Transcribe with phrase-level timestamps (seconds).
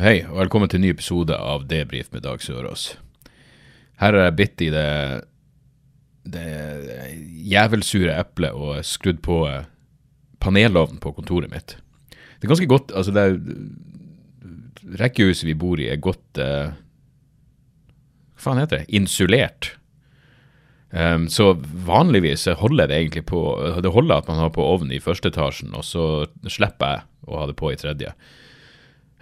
[0.00, 2.94] Hei, og velkommen til en ny episode av Debrif med Dag Sørås.
[4.00, 4.86] Her er jeg bitt i det,
[6.32, 6.44] det
[7.52, 9.66] jævelsure eplet og skrudd på eh,
[10.40, 11.76] panelovnen på kontoret mitt.
[12.08, 16.72] Det er ganske godt Altså, det Rekkehuset vi bor i, er godt eh,
[18.32, 18.96] Hva faen heter det?
[18.96, 19.74] Insulert.
[20.88, 23.44] Um, så vanligvis holder det egentlig på
[23.84, 27.44] Det holder at man har på ovnen i første etasjen, og så slipper jeg å
[27.44, 28.16] ha det på i tredje.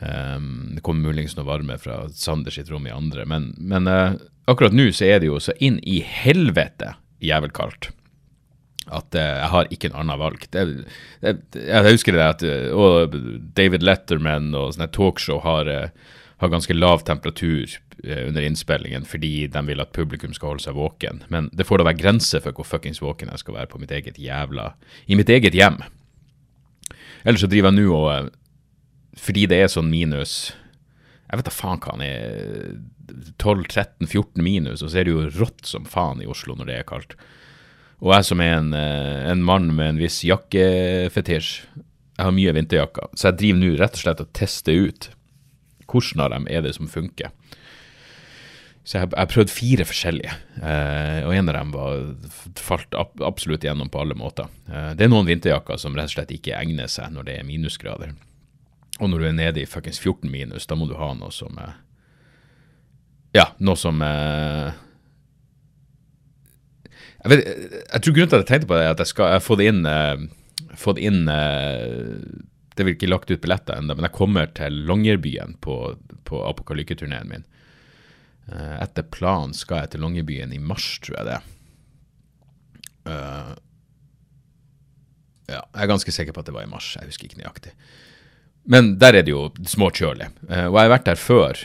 [0.00, 4.14] Um, det kommer muligens noe varme fra Sander sitt rom i andre, men, men eh,
[4.48, 7.90] akkurat nå så er det jo så inn i helvete jævelkaldt
[8.88, 10.46] at eh, jeg har ikke en annen valg.
[10.50, 10.64] Det,
[11.20, 11.34] det,
[11.66, 13.12] jeg husker det at og
[13.54, 15.68] David Letterman og sånne talkshow har,
[16.40, 21.20] har ganske lav temperatur under innspillingen fordi de vil at publikum skal holde seg våken.
[21.28, 23.92] Men det får da være grenser for hvor fuckings våken jeg skal være på mitt
[23.92, 24.72] eget jævla
[25.06, 25.82] I mitt eget hjem.
[27.22, 28.32] Ellers så driver jeg nå og
[29.18, 30.52] Fordi det er sånn minus
[31.30, 32.78] Jeg vet da faen hva han er
[33.42, 36.88] 12-13-14 minus, og så er det jo rått som faen i Oslo når det er
[36.88, 37.14] kaldt.
[38.00, 41.50] Og jeg som er en, eh, en mann med en viss jakkefetisj,
[42.20, 45.10] jeg har mye vinterjakker, så jeg driver nå rett og slett og tester ut
[45.90, 47.32] hvordan av dem er det som funker.
[48.84, 52.00] Så jeg har prøvd fire forskjellige, eh, og en av dem var,
[52.58, 54.48] falt ab absolutt gjennom på alle måter.
[54.70, 57.46] Eh, det er noen vinterjakker som rett og slett ikke egner seg når det er
[57.46, 58.16] minusgrader.
[59.00, 61.56] Og når du er nede i fuckings 14 minus, da må du ha noe som
[61.60, 61.74] eh,
[63.36, 64.70] Ja, noe som eh,
[67.20, 69.32] jeg, vet, jeg tror grunnen til at jeg tenkte på det, er at jeg skal
[69.32, 72.18] jeg har fått inn, eh, fått inn eh,
[72.74, 75.78] Det blir ikke lagt ut billetter ennå, men jeg kommer til Longyearbyen på,
[76.28, 77.48] på apokalykketurneen min.
[78.50, 81.40] Eh, etter planen skal jeg til Longyearbyen i mars, tror jeg det.
[83.10, 83.52] Uh,
[85.50, 86.92] ja, jeg er ganske sikker på at det var i mars.
[86.96, 87.72] Jeg husker ikke nøyaktig.
[88.64, 90.28] Men der er det jo småkjølig.
[90.50, 91.62] Eh, og jeg har vært der før.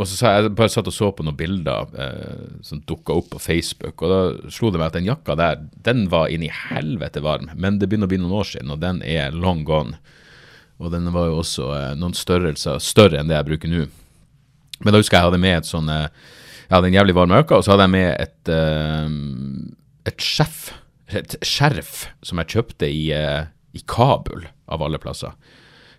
[0.00, 3.28] Og så sa jeg bare satt og så på noen bilder eh, som dukka opp
[3.34, 6.50] på Facebook, og da slo det meg at den jakka der, den var inn i
[6.50, 7.52] helvete varm.
[7.54, 10.00] Men det begynner å bli noen år siden, og den er long gone.
[10.82, 13.86] Og den var jo også eh, noen størrelser større enn det jeg bruker nå.
[14.82, 16.08] Men da husker jeg jeg hadde med et sånn eh,
[16.64, 19.16] Jeg hadde en jævlig varm øke, og så hadde jeg med et eh,
[20.08, 20.72] et skjerf,
[21.14, 23.44] et skjerf som jeg kjøpte i, eh,
[23.76, 25.36] i Kabul, av alle plasser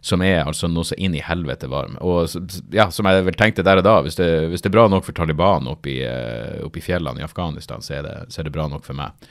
[0.04, 1.96] som er altså noe så inn i helvete varm.
[2.04, 2.28] Og
[2.76, 5.06] ja, som jeg vel tenkte der og da, hvis det, hvis det er bra nok
[5.08, 8.50] for Taliban oppe i, eh, oppe i fjellene i Afghanistan, så er, det, så er
[8.50, 9.30] det bra nok for meg.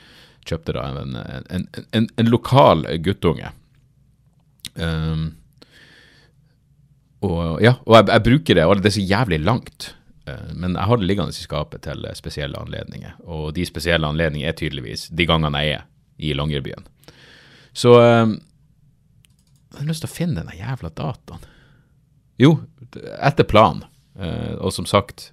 [0.49, 3.51] Kjøpte da en, en, en, en lokal guttunge.
[4.73, 5.27] Um,
[7.23, 9.91] og ja, og jeg, jeg bruker det, og det er så jævlig langt.
[10.25, 13.13] Eh, Men jeg har det liggende i skapet til spesielle anledninger.
[13.29, 15.85] Og de spesielle anledningene er tydeligvis de gangene jeg er
[16.17, 16.89] i Longyearbyen.
[17.77, 18.33] Så eh,
[19.73, 21.43] jeg har lyst til å finne denne jævla dataen.
[22.41, 22.55] Jo,
[23.21, 23.83] etter planen.
[24.19, 25.31] Eh, og som sagt,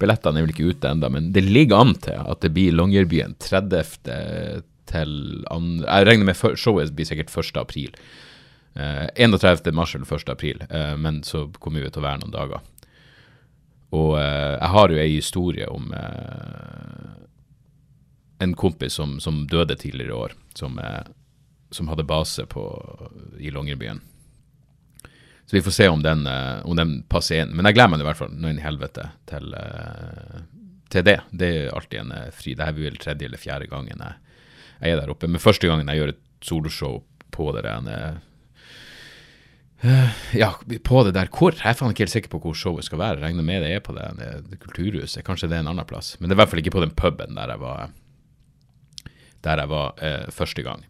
[0.00, 3.36] billettene er vel ikke ute ennå, men det ligger an til at det blir Longyearbyen
[3.38, 4.62] 30.
[4.90, 7.56] til an- Jeg regner med showet blir sikkert 1.
[7.60, 7.92] april.
[8.74, 9.72] Eh, 31.
[9.74, 10.28] mars eller 1.
[10.30, 12.60] april, eh, men så kommer vi til å være noen dager.
[13.92, 17.14] Og eh, jeg har jo ei historie om eh,
[18.40, 21.02] en kompis som, som døde tidligere i år, som, eh,
[21.70, 22.62] som hadde base på,
[23.40, 24.00] i Longyearbyen.
[25.50, 27.54] Så vi får se om den, eh, om den passer inn.
[27.56, 30.42] Men jeg gleder meg i hvert fall noe inn i helvete til, eh,
[30.94, 31.16] til det.
[31.34, 32.54] Det er alltid en eh, fri.
[32.54, 34.14] Dette blir vel tredje eller fjerde gangen jeg,
[34.80, 35.26] jeg er der oppe.
[35.26, 37.00] Men første gangen jeg gjør et soloshow
[37.34, 38.20] på det der
[40.36, 40.52] ja,
[40.84, 41.54] på det der hvor?
[41.56, 43.16] Jeg er faen ikke helt sikker på hvor showet skal være.
[43.18, 45.24] Jeg regner med det er på det, det, det kulturhuset.
[45.24, 46.14] Kanskje det er en annen plass.
[46.20, 47.90] Men det er i hvert fall ikke på den puben der jeg var,
[49.46, 50.84] der jeg var eh, første gang.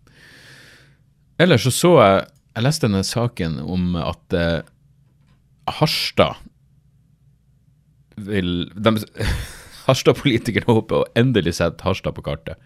[1.41, 2.27] Ellers så så jeg
[2.57, 4.63] Jeg leste denne saken om at eh,
[5.81, 6.41] Harstad
[8.21, 8.71] vil
[9.87, 12.59] Harstad-politikerne håper å endelig sette Harstad på kartet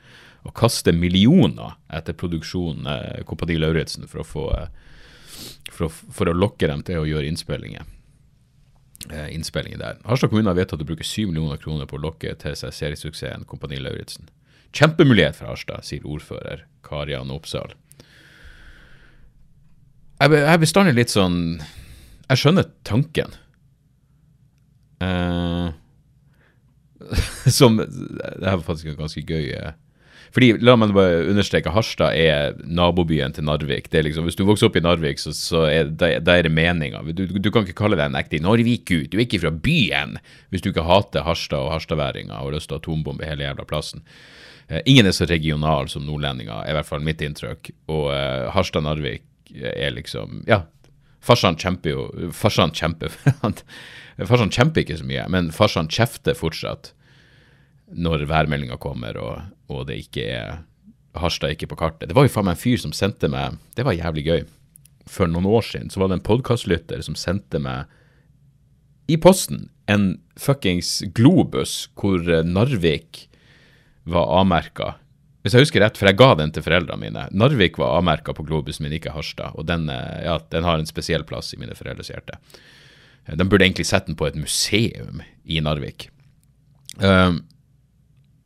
[0.44, 4.68] og kaste millioner etter produksjonen eh, Kompani Lauritzen for eh,
[5.72, 7.84] for for å lokke dem til å gjøre innspillinger.
[9.10, 10.00] Eh, innspillinger der.
[10.08, 13.48] Harstad kommune har vedtatt å bruke 7 millioner kroner på å lokke til seg seriesuksessen
[13.48, 14.28] Kompani Lauritzen.
[14.74, 17.74] Kjempemulighet for Harstad, sier ordfører Karian Oppsal.
[20.22, 21.38] Jeg er bestandig litt sånn
[22.30, 23.32] Jeg skjønner tanken.
[25.02, 25.74] Uh,
[27.58, 29.74] som Det her var faktisk en ganske gøy uh,
[30.34, 33.86] fordi, La meg bare understreke, Harstad er nabobyen til Narvik.
[33.90, 37.04] Det er liksom, Hvis du vokser opp i Narvik, så, så er, det, det meninga.
[37.14, 39.12] Du, du, kan ikke kalle deg en ekte Narvik-gutt.
[39.12, 40.16] Du er ikke fra byen
[40.50, 43.68] hvis du ikke hater Harstad og harstadværinger og har lyst til å atombombe hele jævla
[43.70, 44.02] plassen.
[44.66, 47.70] Eh, ingen er så regional som nordlendinger, er i hvert fall mitt inntrykk.
[47.94, 50.64] Og eh, Harstad-Narvik er liksom Ja,
[51.24, 53.12] farsan kjemper jo Farsan kjemper
[54.30, 56.92] Farsan kjemper ikke så mye, men farsan kjefter fortsatt
[57.94, 60.62] når værmeldinga kommer og, og, det ikke er
[61.14, 62.08] Harstad ikke på kartet.
[62.10, 64.40] Det var jo faen meg en fyr som sendte meg Det var jævlig gøy.
[65.06, 67.90] For noen år siden så var det en podkastlytter som sendte meg
[69.06, 73.26] i posten en fuckings globus hvor Narvik
[74.08, 74.94] var avmerka.
[75.44, 77.26] Hvis jeg husker rett, for jeg ga den til foreldrene mine.
[77.36, 79.52] Narvik var avmerka på globusen min, ikke Harstad.
[79.60, 82.38] Og den, ja, den har en spesiell plass i mine foreldres hjerte.
[83.28, 86.08] De burde egentlig sette den på et museum i Narvik.
[86.96, 87.42] Um,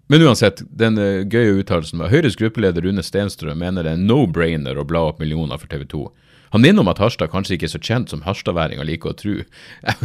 [0.08, 4.78] men uansett, den uh, gøye uttalelsen var Høyres gruppeleder Rune Stenstrøm mener det er no-brainer
[4.78, 6.04] å bla opp millioner for TV 2.
[6.54, 9.34] Han minner om at Harstad kanskje ikke er så kjent som harstadværinger liker å tro.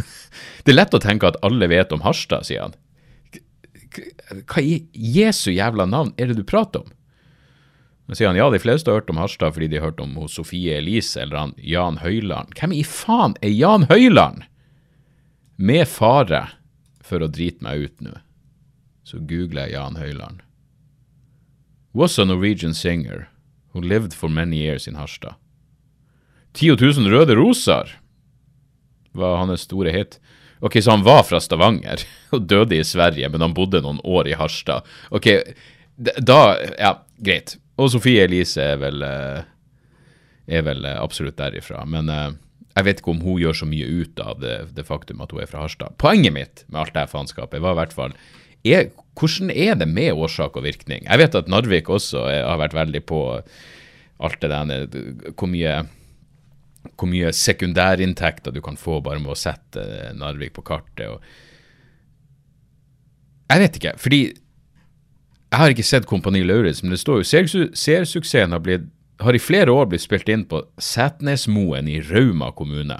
[0.64, 2.76] det er lett å tenke at alle vet om Harstad, sier han.
[4.30, 6.92] Hva i Jesu jævla navn er det du prater om?
[8.08, 10.16] Så sier han ja, de fleste har hørt om Harstad fordi de har hørt om
[10.28, 12.52] Sofie Elise eller han Jan Høyland.
[12.58, 14.44] Hvem i faen er Jan Høyland?
[15.56, 16.46] Med fare
[17.04, 18.18] for å drite meg ut nå
[19.04, 20.40] så googler jeg Jan Høyland.
[21.94, 23.28] Was a Norwegian singer
[23.72, 25.36] who lived for many years in Harstad.
[26.54, 27.98] 10 000 røde roser
[29.12, 30.18] var hans store hit.
[30.64, 34.30] Ok, så han var fra Stavanger og døde i Sverige, men han bodde noen år
[34.30, 34.86] i Harstad.
[35.14, 35.28] Ok,
[35.96, 36.38] da
[36.78, 37.58] Ja, greit.
[37.78, 39.42] Og Sofie Elise er vel, eh,
[40.46, 41.82] er vel eh, absolutt derifra.
[41.90, 42.30] Men uh,
[42.76, 45.42] jeg vet ikke om hun gjør så mye ut av det, det faktum at hun
[45.42, 45.96] er fra Harstad.
[45.98, 48.14] Poenget mitt med alt det faenskapet var i hvert fall
[48.64, 48.88] er,
[49.18, 51.04] hvordan er det med årsak og virkning?
[51.04, 53.20] Jeg vet at Narvik også er, har vært veldig på
[54.24, 55.82] alt det der hvor mye,
[56.94, 59.80] hvor mye sekundærinntekter du kan få bare med å sette
[60.18, 61.08] Narvik på kartet.
[61.08, 61.18] Og
[63.50, 64.20] jeg vet ikke, fordi
[65.54, 68.62] jeg har ikke sett Kompani Lauritz, men det står jo seersuksessen har,
[69.22, 72.98] har i flere år blitt spilt inn på Setnesmoen i Rauma kommune.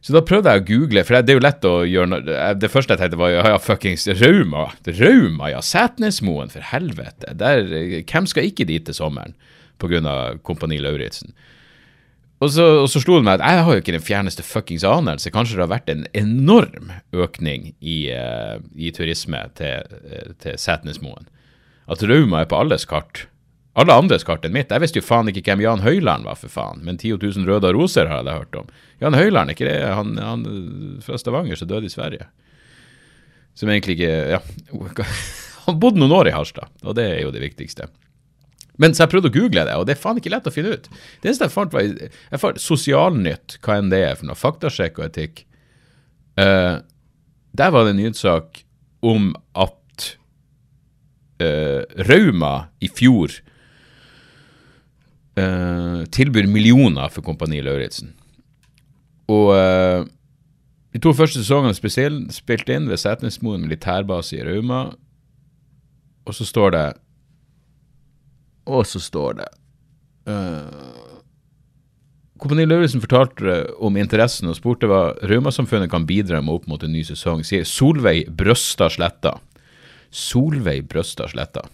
[0.00, 2.20] Så da prøvde jeg å google, for det er jo lett å gjøre
[2.56, 4.70] Det første jeg tenkte, var ja, fuckings Rauma.
[4.96, 5.60] Rauma, ja.
[5.60, 7.34] Setnesmoen, for helvete.
[7.36, 7.68] Der,
[8.08, 9.36] hvem skal ikke dit til sommeren
[9.80, 10.00] pga.
[10.44, 11.36] Kompani Lauritzen?
[12.40, 14.84] Og så, og så, slo det meg at jeg har jo ikke den fjerneste fuckings
[14.88, 15.32] anelse.
[15.32, 21.28] Kanskje det har vært en enorm økning i, uh, i turisme til, uh, til Setnesmoen.
[21.90, 23.26] At Rauma er på alles kart
[23.78, 24.72] alle andres kart enn mitt.
[24.72, 26.82] Jeg visste jo faen ikke hvem Jan Høyland var, for faen.
[26.86, 28.70] Men 10 000 røde roser har jeg hørt om.
[29.02, 30.42] Jan Høyland, ikke det han, han
[31.04, 32.26] fra Stavanger som døde i Sverige?
[33.58, 34.42] Som egentlig ikke Ja.
[35.66, 37.84] Han bodde noen år i Harstad, og det er jo det viktigste.
[38.80, 40.72] Men så jeg prøvde å google det, og det er faen ikke lett å finne
[40.72, 40.88] ut.
[41.20, 44.38] Det eneste jeg fant, var jeg fant Sosialnytt, hva enn det er for noe.
[44.38, 45.44] Faktasjekk og etikk.
[46.40, 46.80] Uh,
[47.56, 48.62] der var det en nyhetssak
[49.04, 50.06] om at
[51.44, 53.34] uh, Rauma i fjor
[55.36, 58.14] uh, tilbyr millioner for Kompani Lauritzen.
[59.30, 60.08] Og uh,
[60.90, 64.88] de to første sesongene spesielt spilt inn ved Setnesmoen militærbase i Rauma.
[66.24, 66.86] Og så står det
[68.70, 69.48] Og så står det
[70.30, 71.10] uh,
[72.40, 76.94] Kompani Lauritzen fortalte om interessen og spurte hva Raumasamfunnet kan bidra med opp mot en
[76.94, 79.34] ny sesong, sier Solveig Brøsta Sletta.
[80.10, 81.66] Solveig Brøsta Sletta.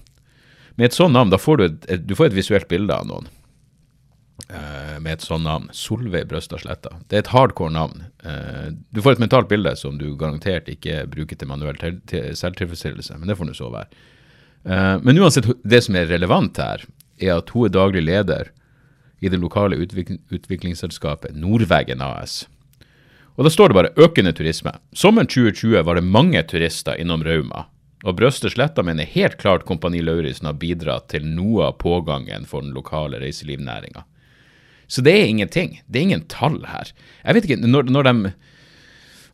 [0.76, 3.06] Med et sånt navn, da får du et, et, du får et visuelt bilde av
[3.06, 3.30] noen.
[4.50, 5.70] Uh, med et sånt navn.
[5.74, 6.96] Solveig Brøsta Sletta.
[7.06, 8.02] Det er et hardcore navn.
[8.26, 13.30] Uh, du får et mentalt bilde som du garantert ikke bruker til manuell selvtilfredsstillelse, men
[13.30, 14.02] det får nå så være.
[14.66, 16.82] Uh, men uansett, det som er relevant her,
[17.22, 18.50] er at hun er daglig leder
[19.22, 22.44] i det lokale utvik utviklingsselskapet Nordveggen AS.
[23.36, 24.78] Og da står det bare 'økende turisme'.
[24.92, 27.66] Sommeren 2020 var det mange turister innom Rauma.
[28.04, 32.60] Og Brøste Sletta mener helt klart Kompani Lauritzen har bidratt til noe av pågangen for
[32.60, 34.04] den lokale reiselivnæringa.
[34.86, 35.80] Så det er ingenting.
[35.88, 36.92] Det er ingen tall her.
[37.24, 38.32] Jeg vet ikke, når, når de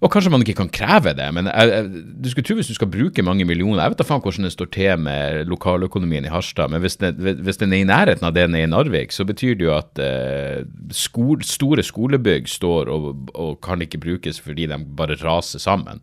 [0.03, 2.75] og kanskje man ikke kan kreve det, men jeg, jeg, du skulle tro hvis du
[2.75, 6.33] skal bruke mange millioner Jeg vet da faen hvordan det står til med lokaløkonomien i
[6.33, 9.15] Harstad, men hvis, det, hvis, den er i nærheten av det den er i Narvik,
[9.15, 14.43] så betyr det jo at eh, skol, store skolebygg står og, og, kan ikke brukes
[14.43, 16.03] fordi de bare raser sammen.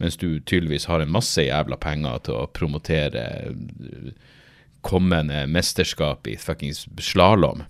[0.00, 4.16] Mens du tydeligvis har en masse jævla penger til å promotere eh,
[4.80, 7.66] kommende mesterskap i fuckings slalåm.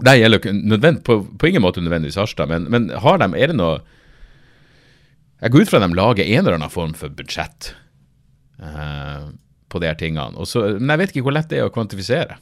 [0.00, 3.60] Det gjelder jo på, på, ingen måte nødvendigvis Harstad, men, men har de, er det
[3.60, 3.78] noe
[5.38, 7.72] Jeg går ut fra at de lager en eller annen form for budsjett
[8.58, 9.30] uh,
[9.70, 10.34] på de her tingene.
[10.40, 12.40] Også, men jeg vet ikke hvor lett det er å kvantifisere.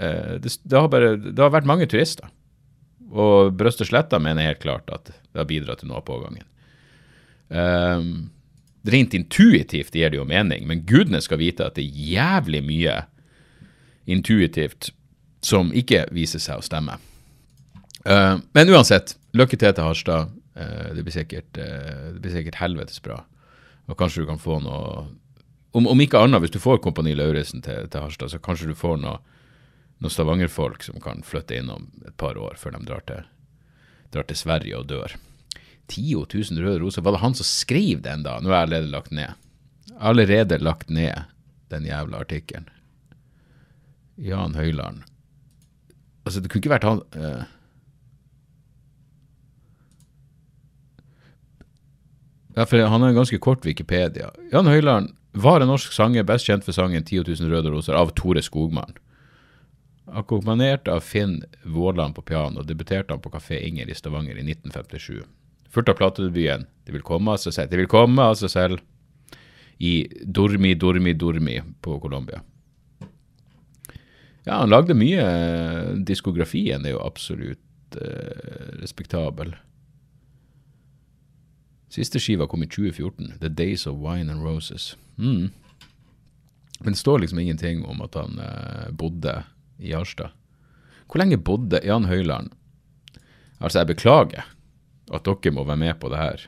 [0.00, 2.30] Uh, det, det, har bare, det har vært mange turister.
[3.08, 6.44] Og Brøst og Sletta mener helt klart at det har bidratt til noe av pågangen.
[7.48, 8.28] Um,
[8.88, 12.98] rent intuitivt gir det jo mening, men gudene skal vite at det er jævlig mye
[14.08, 14.90] intuitivt
[15.44, 16.98] som ikke viser seg å stemme.
[18.04, 20.37] Uh, men uansett, lykke til til Harstad.
[20.58, 23.22] Uh, det, blir sikkert, uh, det blir sikkert helvetes bra.
[23.88, 25.08] Og kanskje du kan få noe
[25.76, 28.74] Om, om ikke annet, hvis du får Kompani Lauritzen til, til, Harstad, så kanskje du
[28.74, 29.18] får noe,
[30.00, 33.26] noen Stavanger-folk som kan flytte innom et par år før de drar til,
[34.16, 35.18] drar til Sverige og dør.
[35.92, 37.04] 10 000 røde roser.
[37.04, 38.38] Var det han som skrev den da?
[38.40, 39.36] Nå er jeg allerede lagt ned.
[39.98, 41.28] Allerede lagt ned
[41.68, 42.68] den jævla artikkelen.
[44.18, 45.04] Jan Høyland.
[46.26, 47.44] Altså, det kunne ikke vært han uh,
[52.58, 54.30] Ja, for Han har en ganske kort Wikipedia.
[54.52, 58.10] Jan Høyland var en norsk sanger best kjent for sangen 10 000 røde roser av
[58.18, 58.96] Tore Skogmann.
[60.10, 65.22] Akkompagnert av Finn Våland på piano debuterte han på Kafé Inger i Stavanger i 1957.
[65.70, 68.80] Fulgt av platedebuten 'Det vil komme av seg selv', det vil komme av seg selv
[69.78, 72.42] i Dormi, Dormi, Dormi på Colombia.
[74.44, 75.94] Ja, han lagde mye.
[76.04, 79.54] Diskografien er jo absolutt eh, respektabel.
[81.88, 84.96] Siste skiva kom i 2014, The Days of Wine and Roses.
[85.16, 85.50] Mm.
[86.80, 89.42] Men det står liksom ingenting om at han eh, bodde
[89.78, 90.30] i Harstad.
[91.08, 92.52] Hvor lenge bodde Jan Høyland
[93.58, 94.44] Altså, jeg beklager
[95.10, 96.42] at dere må være med på det her.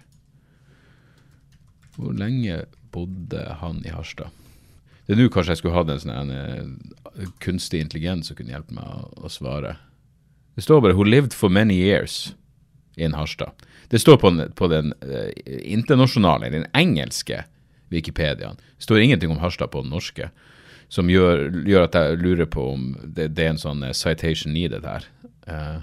[1.97, 2.61] Hvor lenge
[2.95, 4.31] bodde han i Harstad?
[5.07, 8.77] Det er nå kanskje jeg skulle hatt en sånn uh, kunstig intelligens som kunne hjelpe
[8.77, 9.75] meg å, å, svare.
[10.55, 12.37] Det står bare 'Who lived for many years'
[12.97, 13.51] in Harstad.
[13.91, 15.33] Det står på, den, på den eh,
[15.73, 17.45] internasjonale, den engelske
[17.91, 18.57] Wikipediaen.
[18.77, 20.31] Det står ingenting om Harstad på den norske,
[20.89, 24.55] som gjør, gjør at jeg lurer på om det, det er en sånn eh, citation
[24.55, 25.07] needed her.
[25.51, 25.83] Uh,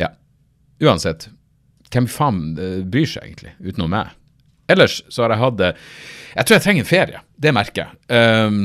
[0.00, 0.12] ja.
[0.80, 1.28] Uansett,
[1.92, 2.54] hvem faen
[2.88, 4.16] bryr seg egentlig, utenom meg?
[4.72, 7.20] Ellers så har jeg hatt Jeg tror jeg trenger en ferie.
[7.36, 7.92] Det merker jeg.
[8.08, 8.62] Um,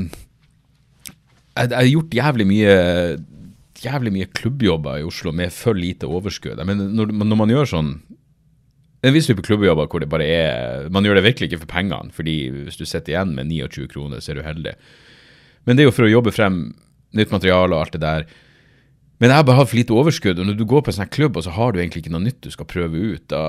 [1.57, 2.77] jeg, jeg har gjort jævlig mye
[3.83, 6.61] jævlig mye klubbjobber i Oslo med for lite overskudd.
[6.67, 7.91] Men når, når man gjør sånn
[9.05, 12.11] en viss type klubbjobber hvor det bare er Man gjør det virkelig ikke for pengene,
[12.15, 14.73] fordi hvis du sitter igjen med 29 kroner, så er du heldig.
[15.67, 16.59] Men det er jo for å jobbe frem
[17.17, 18.27] nytt materiale og alt det der.
[19.17, 21.13] Men jeg har bare hatt for lite overskudd, og når du går på en sånn
[21.13, 23.41] klubb og så har du egentlig ikke noe nytt du skal prøve ut, da,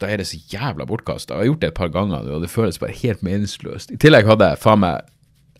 [0.00, 1.36] da er det så jævla bortkasta.
[1.36, 3.92] Jeg har gjort det et par ganger, og det føles bare helt meningsløst.
[3.92, 5.10] I tillegg hadde jeg faen meg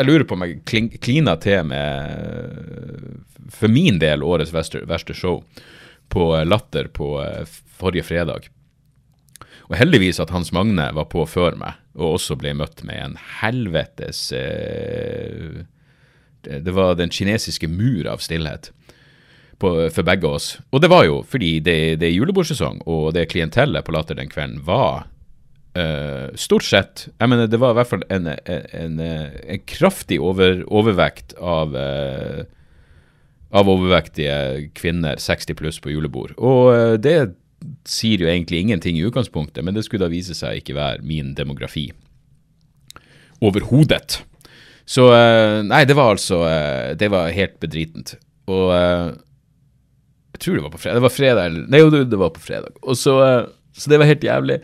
[0.00, 3.21] Jeg lurer på om jeg klina til med
[3.52, 5.42] for min del årets verste, verste show
[6.09, 7.45] på Latter på eh,
[7.76, 8.49] forrige fredag.
[9.69, 13.19] Og heldigvis at Hans Magne var på før meg, og også ble møtt med en
[13.42, 15.62] helvetes eh,
[16.40, 18.71] Det var den kinesiske mur av stillhet
[19.61, 20.54] på, for begge oss.
[20.73, 24.33] Og det var jo fordi det, det er julebordsesong, og det klientellet på Latter den
[24.33, 25.11] kvelden var
[25.70, 30.16] Uh, stort sett jeg mener Det var i hvert fall en, en, en, en kraftig
[30.18, 32.42] over, overvekt av uh,
[33.54, 36.34] av overvektige kvinner 60 pluss på julebord.
[36.42, 37.36] Og uh, det
[37.86, 41.36] sier jo egentlig ingenting i utgangspunktet, men det skulle da vise seg ikke være min
[41.38, 41.86] demografi
[43.38, 44.24] overhodet.
[44.90, 45.06] Så
[45.70, 46.42] Nei, det var altså
[46.98, 48.16] Det var helt bedritent.
[48.50, 48.72] Og
[50.34, 50.98] jeg tror det var på fredag.
[50.98, 52.74] Det var fredag Nei, jo, det, var på fredag.
[52.82, 53.14] Og så,
[53.70, 54.58] så det var helt jævlig.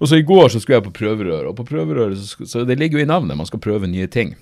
[0.00, 2.78] Og så i går så skulle jeg på prøverøret, og på prøverøret så, så det
[2.80, 4.32] ligger jo i navnet, man skal prøve nye ting.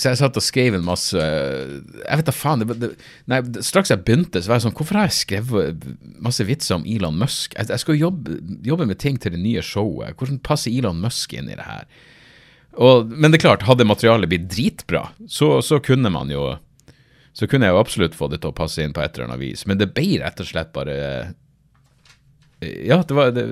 [0.00, 2.62] Så jeg satt og skrev en masse Jeg vet da faen.
[2.64, 2.88] Det, det,
[3.28, 5.84] nei, straks jeg begynte, så var jeg sånn Hvorfor har jeg skrevet
[6.24, 7.52] masse vitser om Elon Musk?
[7.58, 10.16] Jeg, jeg skal jobbe, jobbe, med ting til det nye showet.
[10.16, 11.84] Hvordan passer Elon Musk inn i det her?
[12.80, 16.54] Og, men det er klart, hadde materialet blitt dritbra, så, så, kunne man jo
[17.36, 19.42] Så kunne jeg jo absolutt få det til å passe inn på et eller annet
[19.44, 19.66] vis.
[19.68, 20.96] Men det ble rett og slett bare
[22.62, 23.44] ja, det var det,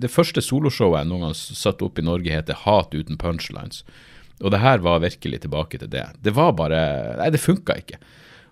[0.00, 3.82] det første soloshowet jeg noen gang satt opp i Norge, heter Hat uten punchlines.
[4.42, 6.04] Og det her var virkelig tilbake til det.
[6.24, 6.80] Det var bare
[7.20, 8.00] Nei, det funka ikke.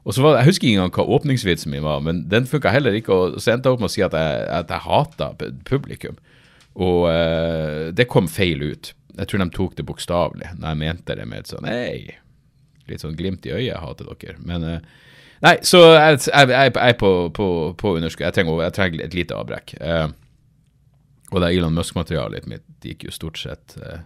[0.02, 2.94] Og så var, Jeg husker ikke engang hva åpningsvitsen min var, men den funka heller
[2.98, 3.14] ikke.
[3.14, 5.30] Og så endte jeg opp med å si at jeg, at jeg hata
[5.68, 6.18] publikum.
[6.72, 8.92] Og uh, det kom feil ut.
[9.18, 12.14] Jeg tror de tok det bokstavelig når jeg mente det med et sånn Hei,
[12.88, 14.38] litt sånn glimt i øyet, jeg hater dere.
[14.42, 15.02] Men uh,
[15.42, 17.46] Nei, så jeg, er på, på,
[17.78, 18.28] på underskudd.
[18.28, 19.74] Jeg trenger, jeg trenger et lite avbrekk.
[19.82, 20.12] Uh,
[21.32, 24.02] og det Elon Musk-materialet mitt gikk jo stort sett uh,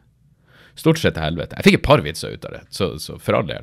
[0.77, 1.57] Stort sett til helvete.
[1.57, 3.63] Jeg fikk et par vitser ut av det, så, så for all del.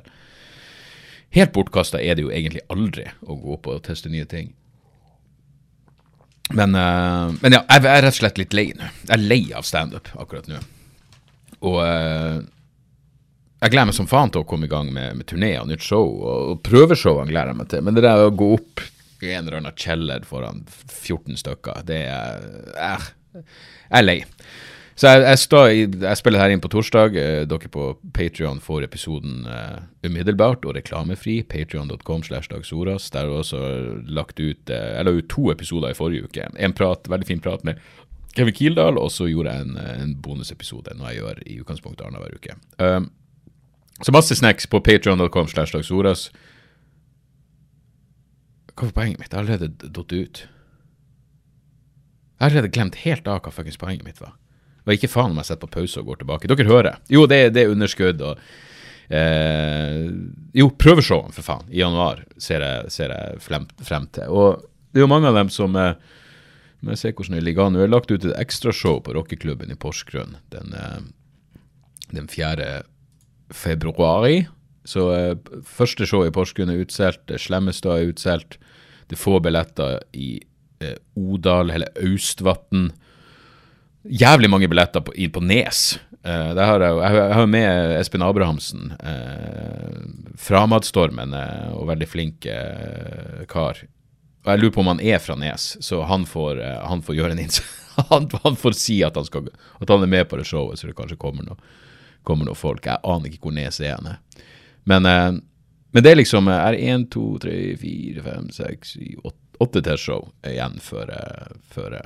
[1.38, 4.50] Helt bortkasta er det jo egentlig aldri å gå opp og teste nye ting.
[6.58, 8.90] Men, uh, men ja, jeg, jeg er rett og slett litt lei nå.
[9.06, 10.64] Jeg er lei av standup akkurat nå.
[11.70, 11.78] Og
[13.64, 15.86] jeg gleder meg som faen til å komme i gang med, med turné og nytt
[15.86, 16.04] show.
[16.04, 17.86] Og, og prøveshowene gleder jeg meg til.
[17.88, 18.84] Men det der å gå opp
[19.24, 22.44] i en eller annen kjeller foran 14 stykker, det er
[22.76, 24.20] eh, Jeg er lei.
[25.00, 27.16] Så jeg, jeg, stå, jeg, spiller her inn på torsdag.
[27.18, 31.40] Eh, dere på Patrion får episoden uh, umiddelbart og reklamefri.
[31.50, 33.10] Patrion.com slash dagsoras.
[33.16, 33.64] Der jeg også
[34.06, 36.52] lagt ut uh, Jeg la ut to episoder i forrige uke.
[36.60, 37.82] En prat, veldig fin prat med
[38.36, 42.34] Kevin Kildahl, og så gjorde jeg en, en bonusepisode, noe jeg gjør i utgangspunktet annenhver
[42.34, 42.56] uke.
[42.82, 43.12] Um,
[44.02, 46.32] så masse snacks på patreon.com slash dagsoras.
[48.74, 49.30] Hva var poenget mitt?
[49.30, 50.44] Jeg har allerede datt ut.
[52.34, 54.34] Jeg har allerede glemt helt av hva fuckings poenget mitt var.
[54.84, 56.50] Og ikke faen om jeg setter på pause og går tilbake.
[56.50, 56.98] Dere hører.
[57.12, 58.42] Jo, det, det er underskudd og
[59.14, 60.10] eh,
[60.58, 64.34] Jo, prøveshowene, for faen, i januar ser jeg, ser jeg frem, frem, til.
[64.34, 65.94] Og det er jo mange av dem som eh,
[66.84, 67.78] jeg se hvordan det ligger an.
[67.80, 71.00] Vi har lagt ut et ekstrashow på rockeklubben i Porsgrunn den, eh,
[72.12, 72.84] den 4.
[73.54, 74.44] februari.
[74.84, 77.32] Så eh, første show i Porsgrunn er utsolgt.
[77.40, 78.60] Slemmestad er utsolgt.
[79.08, 80.36] Det er få billetter i
[80.84, 82.90] eh, Odal, hele Austvatn
[84.04, 86.00] jævlig mange billetter på, på Nes.
[86.24, 88.94] Uh, har jeg, jeg, har med Espen Abrahamsen.
[89.04, 90.04] Uh,
[90.40, 93.84] Framadstormen uh, og veldig flink uh, kar.
[94.44, 97.36] Og Jeg lurer på om han er fra Nes, så han får, han får gjøre
[97.36, 97.80] en innsats.
[98.12, 99.48] han, han, får si at han, skal,
[99.80, 101.60] at han, er med på det showet, så det kanskje kommer noe,
[102.24, 102.86] kommer noen folk.
[102.88, 104.00] Jeg aner ikke hvor Nes er.
[104.90, 109.84] Men, men det er liksom Jeg 1, 2, 3, 4, 5, 6, 7, 8, 8
[109.86, 111.12] til show igjen før,
[111.72, 111.98] før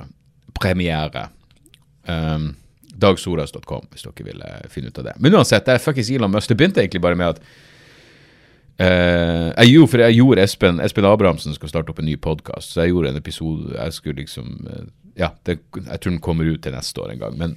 [0.58, 1.28] premiere.
[2.08, 2.54] Um,
[2.98, 5.16] dagsoras.com, hvis dere vil uh, finne ut av det.
[5.22, 6.50] Men uansett, det er fuckings Elon Musk.
[6.50, 7.42] Det begynte egentlig bare med at
[8.80, 12.72] uh, jeg, gjorde, for jeg gjorde Espen, Espen Abrahamsen skal starte opp en ny podkast,
[12.72, 14.84] så jeg gjorde en episode Jeg skulle liksom uh,
[15.18, 17.38] Ja, det, jeg tror den kommer ut til neste år en gang.
[17.38, 17.56] Men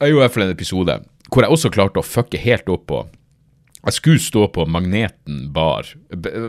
[0.00, 0.98] jeg gjorde i hvert fall en episode
[1.32, 3.02] hvor jeg også klarte å fucke helt opp på
[3.82, 5.88] jeg skulle stå på Magneten bar.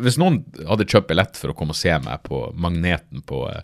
[0.03, 3.63] Hvis noen hadde kjøpt billett for å komme og se meg på Magneten på uh,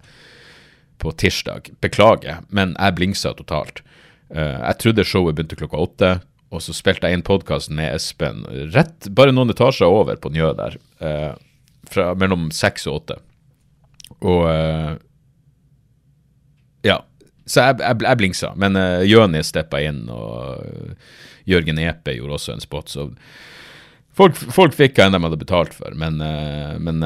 [0.99, 1.69] på tirsdag.
[1.79, 3.83] Beklager, men jeg blingsa totalt.
[4.33, 6.09] Uh, jeg trodde showet begynte klokka åtte,
[6.49, 8.41] og så spilte jeg inn podkasten med Espen
[8.73, 10.79] rett bare noen etasjer over på Njø der.
[10.99, 11.37] Uh,
[11.89, 13.21] fra mellom seks og åtte.
[14.19, 14.43] Og
[16.83, 16.97] Ja.
[17.49, 18.53] Så jeg, jeg, jeg blingsa.
[18.61, 20.61] Men uh, Jøni steppa inn, og
[21.49, 22.91] Jørgen Epe gjorde også en spot.
[22.93, 23.07] Så
[24.17, 26.21] folk, folk fikk hva enn de hadde betalt for, men,
[26.83, 27.01] men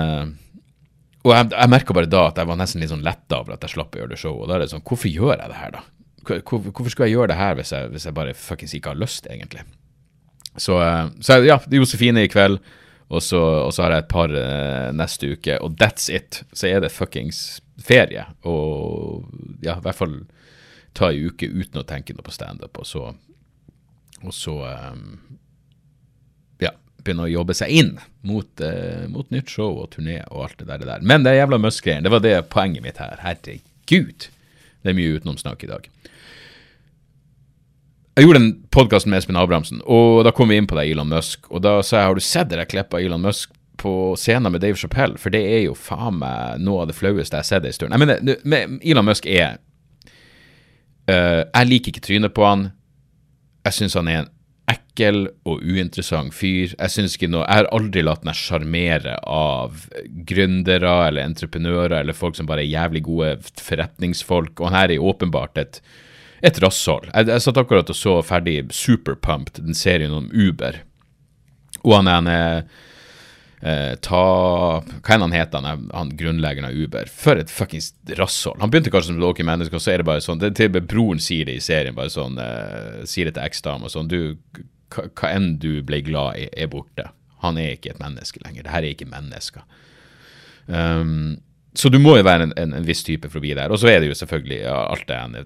[1.23, 3.63] og jeg, jeg merka bare da at jeg var nesten litt sånn letta over at
[3.63, 4.41] jeg slapp å gjøre det showet.
[4.43, 5.83] Og da er det sånn, hvorfor gjør jeg det her, da?
[6.23, 8.99] Hvor, hvorfor skulle jeg gjøre det her hvis jeg, hvis jeg bare fuckings ikke har
[8.99, 9.63] lyst, egentlig?
[10.59, 12.59] Så, eh, så ja, Josefine i kveld,
[13.13, 16.41] og så, og så, har jeg et par uh, neste uke, og that's it.
[16.53, 18.25] Så er det fuckings ferie.
[18.49, 19.27] Og
[19.65, 20.17] ja, i hvert fall
[20.97, 23.07] ta ei uke uten å tenke noe på standup, og så,
[24.23, 25.21] og så um,
[27.03, 27.91] begynne å jobbe seg inn
[28.27, 30.81] mot, uh, mot nytt show og turné og alt det der.
[30.81, 31.05] Det der.
[31.05, 33.19] Men det er jævla Musk-greiene, det var det poenget mitt her.
[33.23, 34.29] Herregud.
[34.83, 35.89] Det er mye utenomsnakk i dag.
[38.13, 41.09] Jeg gjorde en podkast med Espen Abrahamsen, og da kom vi inn på det Elon
[41.09, 41.47] Musk.
[41.49, 43.49] Og da sa jeg har du sett det klippet av Elon Musk
[43.81, 45.17] på scenen med Dave Chappelle?
[45.17, 47.95] For det er jo faen meg noe av det flaueste jeg har sett en stund.
[47.95, 48.03] Jeg
[48.45, 49.57] mener, Elon Musk er
[51.09, 52.67] uh, Jeg liker ikke trynet på han.
[53.65, 54.31] Jeg syns han er en
[54.69, 56.77] ekkel og uinteressant fyr.
[56.77, 59.87] Jeg syns ikke noe, jeg har aldri latt meg sjarmere av
[60.29, 65.09] gründere eller entreprenører eller folk som bare er jævlig gode forretningsfolk, og han her er
[65.11, 65.81] åpenbart et,
[66.43, 67.09] et rasshold.
[67.11, 70.81] Jeg, jeg satt akkurat og så ferdig Superpumped, den serien om Uber,
[71.83, 72.35] og han er en
[73.63, 74.23] eh, ta
[74.83, 77.09] Hva enn han heter, han, han grunnleggeren av Uber?
[77.11, 78.59] For et fuckings rasshold.
[78.63, 81.21] Han begynte kanskje som dere menneske, og så er det bare sånn det, Til broren
[81.23, 84.35] sier det i serien, bare sånn eh, Sier det til eksdama sånn Du,
[84.93, 87.09] hva enn du ble glad i, er borte.
[87.43, 88.63] Han er ikke et menneske lenger.
[88.63, 89.63] Det her er ikke mennesker.
[90.67, 91.41] Um,
[91.75, 93.73] så du må jo være en, en, en, viss type for å bli der.
[93.73, 95.43] Og så er det jo selvfølgelig ja, alt det ene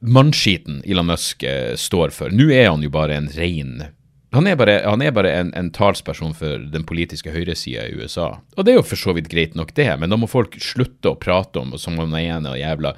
[0.00, 2.32] Mannskiten Elon Musk eh, står for.
[2.32, 3.80] Nå er han jo bare en rein
[4.30, 8.36] han er bare, han er bare en, en, talsperson for den politiske høyresida i USA.
[8.54, 11.10] Og det er jo for så vidt greit nok, det, men da må folk slutte
[11.10, 12.94] å prate om som om han og jævla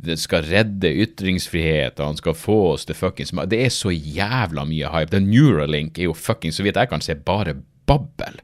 [0.00, 4.64] det skal redde ytringsfrihet, og han skal få oss til fuckings Det er så jævla
[4.64, 5.12] mye hype.
[5.12, 8.40] Den Neuralink er jo fuckings, så vidt jeg kan se, bare babbel.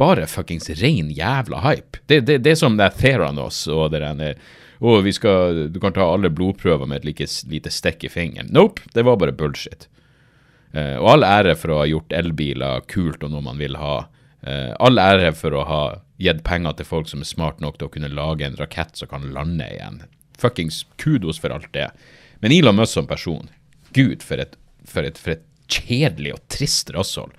[0.00, 2.02] Bare fuckings rein jævla hype.
[2.06, 4.34] Det, det, det er som det er Theranos og det der
[4.82, 8.50] vi skal, Du kan ta alle blodprøver med et like, lite stikk i fingeren.
[8.50, 9.88] Nope, det var bare bullshit.
[10.72, 14.06] Uh, og all ære for å ha gjort elbiler kult og noe man vil ha.
[14.42, 15.82] Uh, all ære for å ha
[16.22, 19.10] gitt penger til folk som er smart nok til å kunne lage en rakett som
[19.10, 20.02] kan lande igjen.
[20.40, 21.90] Fuckings kudos for alt det.
[22.42, 23.50] Men Elon Musk som person,
[23.94, 24.56] gud, for et,
[24.88, 27.34] for et, for et kjedelig og trist rasshold.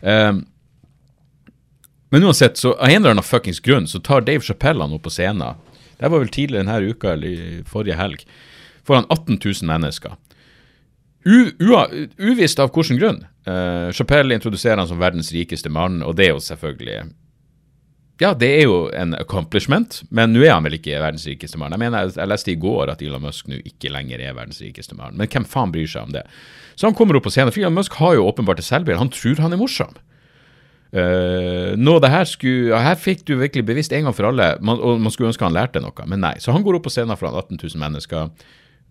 [0.00, 0.44] Um,
[2.14, 5.08] men uansett, så av en eller annen fuckings grunn så tar Dave Chappelle han opp
[5.08, 5.58] på scenen.
[5.98, 8.24] Det var vel tidligere denne uka, eller forrige helg.
[8.84, 10.16] Foran 18 000 mennesker.
[11.24, 11.48] U,
[12.20, 13.22] uvisst av hvilken grunn.
[13.48, 17.04] Uh, Chappelle introduserer han som verdens rikeste mann, og det er jo selvfølgelig
[18.20, 21.74] Ja, det er jo en accomplishment, men nå er han vel ikke verdens rikeste mann.
[21.74, 24.96] Jeg mener, jeg leste i går at Elon Musk nå ikke lenger er verdens rikeste
[24.96, 26.22] mann, men hvem faen bryr seg om det?
[26.76, 29.00] Så han kommer opp på scenen, for Elon Musk har jo åpenbart et selvbilde.
[29.00, 29.96] Han tror han er morsom.
[30.94, 34.78] Uh, nå det her skulle, her fikk du virkelig bevisst en gang for alle, man,
[34.78, 36.36] og man skulle ønske han lærte noe, men nei.
[36.38, 38.30] Så han går opp på scenen foran 18 000 mennesker.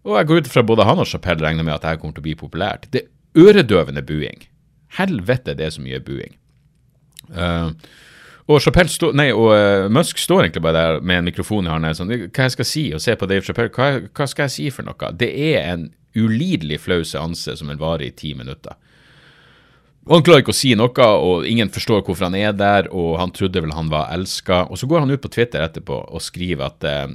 [0.03, 2.25] Og jeg går ut fra både han og Chapelle regner med at dette kommer til
[2.25, 2.89] å bli populært.
[2.91, 4.43] Det er øredøvende buing.
[4.97, 6.35] Helvete, det er så mye buing.
[7.31, 7.71] Uh,
[8.51, 11.93] og stå, nei, og uh, Musk står egentlig bare der med en mikrofon i hånda
[11.95, 14.65] sånn, hva jeg skal si, og se på Dave Chappelle, hva, hva, skal jeg si
[14.75, 15.11] for noe?
[15.15, 15.87] Det er en
[16.19, 18.75] ulidelig flau seanse som vil vare i ti minutter.
[20.03, 23.15] Og Han klarer ikke å si noe, og ingen forstår hvorfor han er der, og
[23.21, 24.65] han trodde vel han var elska.
[24.67, 27.13] Og så går han ut på Twitter etterpå og skriver at uh,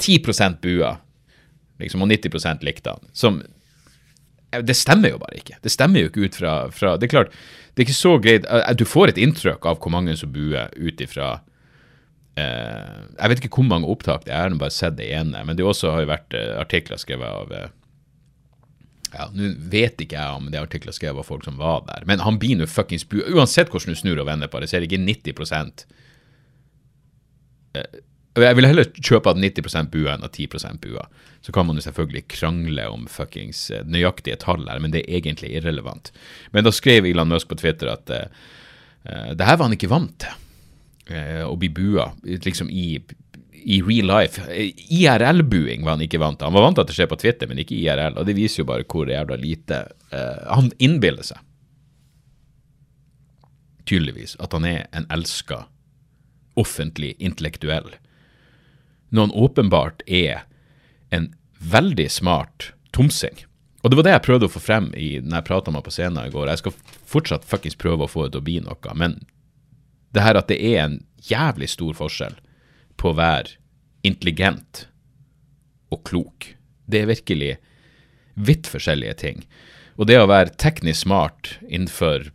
[0.00, 0.94] 10 eh, bua,
[1.80, 3.10] liksom, og 90 likte han.
[3.12, 3.42] Som
[4.50, 5.60] Det stemmer jo bare ikke.
[5.62, 7.36] Det stemmer jo ikke ut fra, fra Det er klart,
[7.74, 10.72] det er ikke så greit eh, Du får et inntrykk av hvor mange som buer
[10.74, 11.40] ut ifra
[12.34, 15.44] eh, Jeg vet ikke hvor mange opptak det er, jeg har bare sett det ene.
[15.44, 17.68] Men det også har jo vært eh, artikler skrevet av eh,
[19.14, 22.22] ja, Nå vet ikke jeg om det artikler skrevet av folk som var der, men
[22.24, 23.26] han blir nå fuckings bua.
[23.34, 25.84] Uansett hvordan du snur og vender på det, så er det ikke 90
[27.74, 27.98] eh,
[28.38, 31.08] jeg vil heller kjøpe at 90 bua enn at 10% bua.
[31.42, 35.18] Så kan man jo selvfølgelig krangle om fuckings eh, nøyaktige tall her, men det er
[35.18, 36.12] egentlig irrelevant.
[36.54, 40.14] Men da skrev Elon Musk på Twitter at uh, det her var han ikke vant
[40.22, 40.46] til.
[41.10, 43.00] Uh, å bli bua liksom i,
[43.62, 44.42] i real life.
[44.88, 46.48] IRL-buing var han ikke vant til.
[46.48, 48.18] Han var vant til at det skjer på Twitter, men ikke IRL.
[48.18, 51.42] Og det viser jo bare hvor jævla lite uh, han innbiller seg.
[53.90, 55.64] Tydeligvis at han er en elska
[56.60, 57.92] offentlig intellektuell
[59.10, 60.44] når han åpenbart er
[61.10, 63.34] en veldig smart tomsing.
[63.82, 65.86] Og det var det jeg prøvde å få frem i, når jeg prata med ham
[65.88, 66.50] på scenen i går.
[66.52, 66.76] Jeg skal
[67.10, 69.18] fortsatt fuckings prøve å få det til å bli noe, men
[70.14, 70.96] det her at det er en
[71.26, 72.36] jævlig stor forskjell
[73.00, 73.56] på å være
[74.06, 74.84] intelligent
[75.90, 76.52] og klok,
[76.90, 77.54] det er virkelig
[78.40, 79.42] vidt forskjellige ting.
[80.00, 82.30] Og det å være teknisk smart innenfor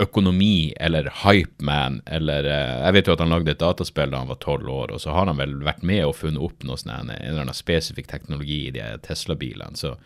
[0.00, 4.30] økonomi eller hypeman eller eh, Jeg vet jo at han lagde et dataspill da han
[4.30, 6.94] var tolv år, og så har han vel vært med og funnet opp noe sånn,
[6.94, 9.76] en eller annen spesifikk teknologi i de Tesla-bilene.
[9.76, 9.96] så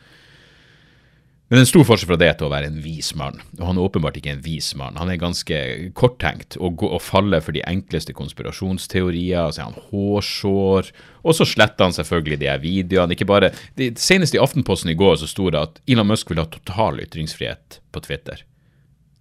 [1.45, 3.37] men det er en stor forskjell fra det til å være en vis mann.
[3.59, 4.97] Og han er åpenbart ikke en vis mann.
[4.97, 5.59] Han er ganske
[5.99, 9.53] korttenkt og, og faller for de enkleste konspirasjonsteorier.
[9.53, 10.89] Så er han hårsår.
[11.21, 13.13] Og så sletter han selvfølgelig de her videoene.
[13.13, 16.41] Ikke bare, det, Senest i Aftenposten i går så sto det at Elon Musk vil
[16.41, 18.47] ha total ytringsfrihet på Twitter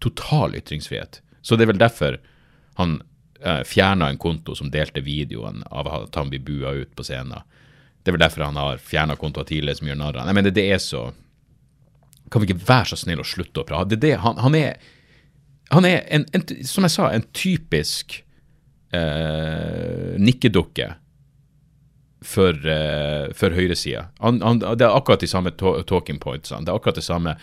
[0.03, 1.21] total ytringsfrihet.
[1.41, 2.19] Så det er vel derfor
[2.79, 2.97] han
[3.39, 7.45] eh, fjerna en konto som delte videoen av at han blir bua ut på scenen.
[8.03, 10.41] Det er vel derfor han har fjerna kontoer tidligere som gjør narr av ham.
[10.43, 11.05] Det, det er så
[12.33, 13.93] Kan vi ikke være så snill å slutte å prate?
[13.93, 14.81] Det er det, han, han er,
[15.75, 18.17] han er en, en, som jeg sa, en typisk
[18.95, 20.95] eh, nikkedukke
[22.23, 24.07] for, uh, for høyresida.
[24.15, 26.51] Det er akkurat de samme talking points.
[26.53, 27.35] Det er akkurat det samme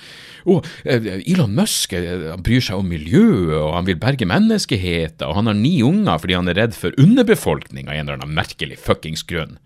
[0.48, 5.50] oh, Elon Musk han bryr seg om miljøet, og han vil berge menneskeheten, og han
[5.52, 9.24] har ni unger fordi han er redd for underbefolkning av en eller annen merkelig fuckings
[9.28, 9.58] grunn.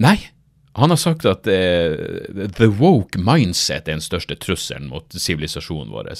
[0.00, 0.18] Nei,
[0.80, 1.96] han har sagt at eh,
[2.56, 6.12] the woke mindset er den største trusselen mot sivilisasjonen vår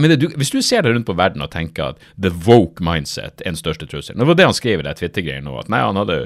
[0.00, 3.42] mener, du, Hvis du ser deg rundt på verden og tenker at the woke mindset
[3.42, 5.82] er den største trusselen Det var det han skrev i det Twitter-greia nå, at nei,
[5.84, 6.18] han hadde,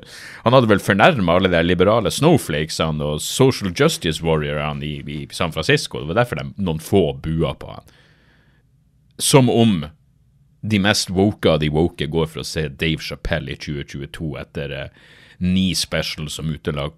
[0.45, 5.55] han hadde vel fornærma alle de liberale snowflakesene og social justice warriorene i, i, San
[5.55, 6.01] Francisco.
[6.01, 7.97] Det var derfor de, noen få bua på han.
[9.21, 9.83] Som om
[10.61, 14.75] de mest woke av de woke går for å se Dave Chappelle i 2022 etter
[14.77, 15.09] uh,
[15.41, 16.89] ni specials som uh,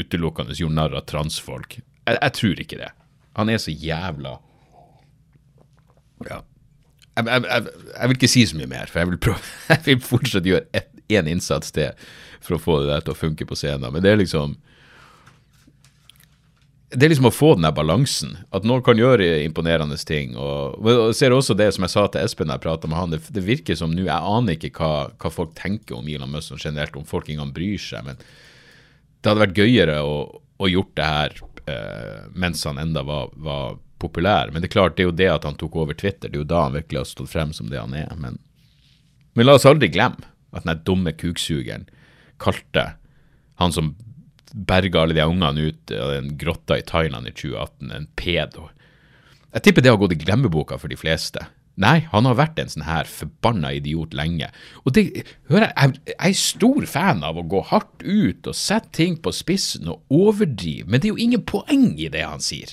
[0.00, 1.78] utelukkende gjorde narr av transfolk.
[1.78, 2.90] Jeg, jeg tror ikke det.
[3.36, 4.36] Han er så jævla
[6.24, 6.38] ja.
[7.16, 10.00] Jeg, jeg, jeg, vil ikke si så mye mer, for jeg vil, prøve, jeg vil
[10.04, 12.08] fortsatt gjøre én innsats til
[12.44, 13.88] for å få det der til å funke på scenen.
[13.92, 14.56] Men det er liksom
[16.94, 18.36] det er liksom å få den der balansen.
[18.54, 20.36] At noen kan gjøre imponerende ting.
[20.38, 23.14] Og, og ser også det som jeg sa til Espen da jeg prata med han,
[23.14, 26.54] det, det, virker som nå Jeg aner ikke hva, hva, folk tenker om Elon Musk
[26.62, 28.06] generelt, om folk engang bryr seg.
[28.06, 30.14] Men det hadde vært gøyere å,
[30.62, 34.52] å gjort det her eh, mens han enda var, var populær.
[34.52, 36.44] Men det er klart, det er jo det at han tok over Twitter, det er
[36.44, 38.14] jo da han virkelig har stått frem som det han er.
[38.20, 38.38] Men,
[39.34, 41.90] men la oss aldri glemme at den dumme kuksugeren
[42.38, 42.92] kalte
[43.58, 43.96] han som
[44.52, 48.70] berga alle de ungene ut av den grotta i Thailand i 2018, en pedo.
[49.54, 51.46] Jeg tipper det har gått i glemmeboka for de fleste.
[51.80, 54.48] Nei, han har vært en sånn her forbanna idiot lenge.
[54.88, 55.04] Og det,
[55.50, 59.32] hør jeg, jeg er stor fan av å gå hardt ut og sette ting på
[59.36, 62.72] spissen og overdrive, men det er jo ingen poeng i det han sier.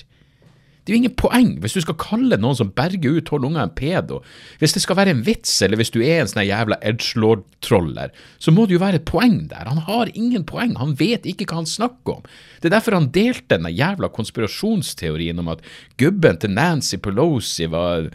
[0.84, 3.64] Det er jo ingen poeng hvis du skal kalle noen som berger ut tolv unger,
[3.64, 4.18] en pedo.
[4.60, 8.52] Hvis det skal være en vits, eller hvis du er en sånn jævla edgelord-troller, så
[8.52, 9.70] må det jo være et poeng der.
[9.70, 12.26] Han har ingen poeng, han vet ikke hva han snakker om.
[12.60, 15.64] Det er derfor han delte den jævla konspirasjonsteorien om at
[16.00, 18.10] gubben til Nancy Pelosi var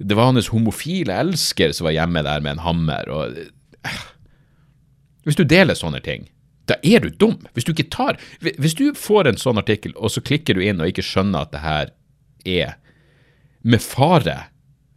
[0.00, 3.08] Det var hans homofile elsker som var hjemme der med en hammer.
[3.08, 3.40] og...
[5.24, 6.28] Hvis du deler sånne ting,
[6.68, 7.38] da er du dum.
[7.52, 10.80] Hvis du ikke tar Hvis du får en sånn artikkel, og så klikker du inn
[10.80, 11.92] og ikke skjønner at det her
[12.44, 12.76] er,
[13.62, 14.50] med fare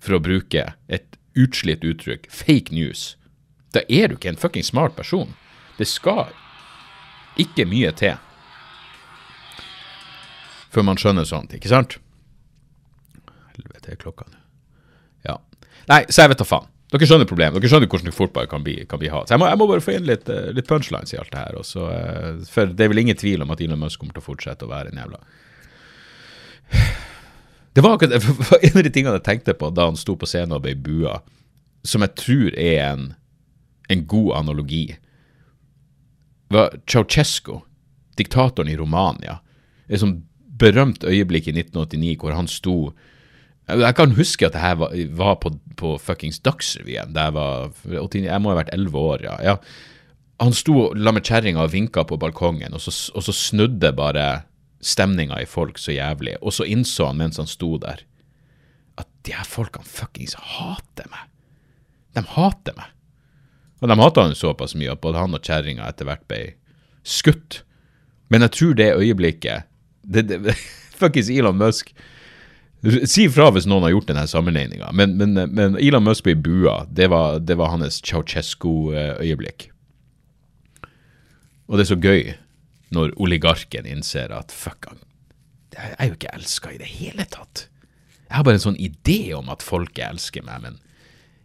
[0.04, 3.16] for å bruke et utslitt uttrykk, fake news,
[3.74, 5.34] da er du ikke en fucking smart person.
[5.80, 6.30] Det skal
[7.42, 8.20] ikke mye til
[10.74, 12.00] før man skjønner sånt, ikke sant?
[13.54, 14.40] Helvete, er klokka nå.
[15.28, 15.36] Ja.
[15.92, 16.70] Nei, så jeg vet da faen.
[16.94, 17.58] Dere skjønner problemet.
[17.58, 19.30] Dere skjønner hvordan fotball kan bli, kan bli hatt.
[19.30, 21.42] Så jeg må, jeg må, bare få inn litt, eh, litt, punchlines i alt det
[21.42, 21.58] her.
[21.62, 24.28] Også, eh, for det er vel ingen tvil om at Elon Musk kommer til å
[24.28, 25.22] fortsette å være en jævla
[27.74, 28.14] Det var akkurat
[28.62, 31.20] en av de tingene jeg tenkte på da han sto på scenen og ble bua,
[31.84, 33.08] som jeg tror er en,
[33.90, 34.86] en god analogi.
[36.54, 37.64] Var Ceaucescu,
[38.20, 39.40] diktatoren i Romania.
[39.90, 40.22] Et sånt
[40.64, 42.78] berømt øyeblikk i 1989 hvor han sto
[43.64, 47.16] jeg kan huske at det her var, var på, på fuckings Dagsrevyen.
[47.16, 49.38] Jeg, jeg må ha vært elleve år, ja.
[49.40, 49.54] ja.
[50.44, 54.44] Han sto la med kjerringa og vinka på balkongen, og så, og så snudde bare
[54.84, 56.36] stemninga i folk så jævlig.
[56.42, 58.04] Og så innså han mens han sto der,
[59.00, 61.30] at de her folkene fuckings hater meg.
[62.14, 62.92] De hater meg.
[63.82, 66.42] Og de hata han såpass mye at både han og kjerringa etter hvert ble
[67.04, 67.64] skutt.
[68.32, 69.70] Men jeg tror det øyeblikket
[70.04, 70.56] det, det,
[71.00, 71.94] Fuckings Elon Musk
[72.84, 76.82] Si ifra hvis noen har gjort denne sammenligninga, men, men, men, Elon Musk ble bua.
[76.92, 79.70] Det var, det var hans Ceaucescu-øyeblikk.
[81.72, 82.34] Og det er så gøy
[82.94, 85.02] når oligarken innser at fuck, han
[85.74, 87.68] jeg er jo ikke elska i det hele tatt.
[88.28, 90.80] Jeg har bare en sånn idé om at folket elsker meg, men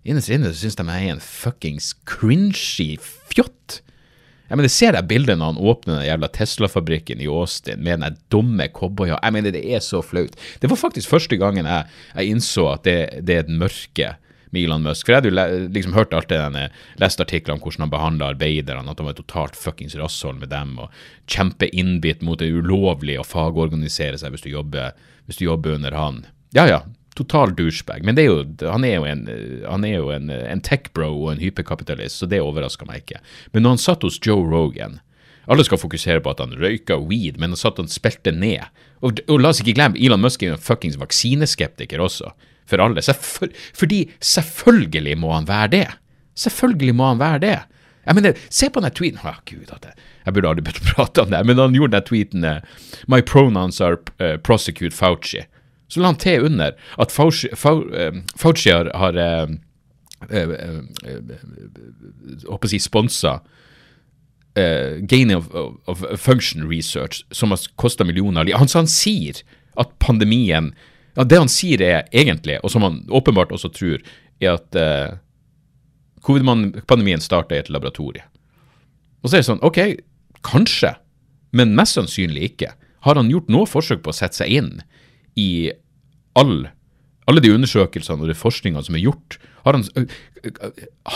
[0.08, 2.94] innerst inne syns de jeg er en fuckings cringy
[3.32, 3.80] fjott.
[4.48, 8.16] Jeg mener, Ser jeg bildet når han åpner den jævla Tesla-fabrikken i Austin med den
[8.32, 9.18] dumme cowboya?
[9.20, 10.38] Jeg mener, det er så flaut.
[10.62, 12.96] Det var faktisk første gangen jeg, jeg innså at det,
[13.28, 14.14] det, er et mørke
[14.56, 15.06] Elon Musk.
[15.06, 16.68] For jeg hadde jo liksom hørt alt det denne,
[17.02, 20.76] lest artikler om hvordan han behandla arbeiderne, at han var totalt fuckings rasshold med dem,
[20.80, 20.94] og
[21.30, 24.96] kjempeinnbitt mot det ulovlige å fagorganisere seg hvis du jobber,
[25.28, 26.22] hvis du jobber under han.
[26.56, 26.82] Ja ja,
[27.18, 28.04] total douchebag.
[28.06, 29.26] Men er jo, han er jo, en,
[29.84, 33.22] er jo en, en tech-bro og en hyperkapitalist, så det overrasker meg ikke.
[33.52, 35.00] Men når han satt hos Joe Rogan
[35.48, 38.66] Alle skal fokusere på at han røyka weed, men han satt og spilte ned.
[39.00, 42.34] Og, og la oss ikke glemme, Elon Musk er jo en fuckings vaksineskeptiker også,
[42.68, 43.04] for alle.
[43.04, 45.86] Selvføl fordi selvfølgelig må han være det.
[46.38, 47.58] Selvfølgelig må han være det.
[48.08, 50.94] Jeg mener, Se på den tweeten Å, gud, at jeg, jeg burde aldri begynt å
[50.94, 52.60] prate om det, men han gjorde den tweeten uh,
[53.10, 55.42] My pronouns are uh, prosecute Fauci
[55.88, 59.46] så la han til under at Fauci, Fauci har, har eh,
[60.28, 60.50] eh,
[61.08, 63.38] eh, si sponsa
[64.58, 65.48] uh, Gain of,
[65.86, 68.52] of, Function Research, som har kosta millioner.
[68.56, 69.40] Han, han sier
[69.80, 70.74] at pandemien
[71.18, 74.02] ja, Det han sier er egentlig, og som han åpenbart også tror,
[74.38, 75.16] er at eh,
[76.22, 78.22] covid-pandemien starta i et laboratorie.
[79.22, 79.80] Og så er det sånn, OK,
[80.46, 80.94] kanskje,
[81.58, 82.70] men mest sannsynlig ikke.
[83.06, 84.72] Har han gjort noe forsøk på å sette seg inn
[85.38, 85.72] i
[86.38, 86.68] all,
[87.26, 89.38] alle de undersøkelsene og de forskningene som er gjort.
[89.66, 89.84] Han,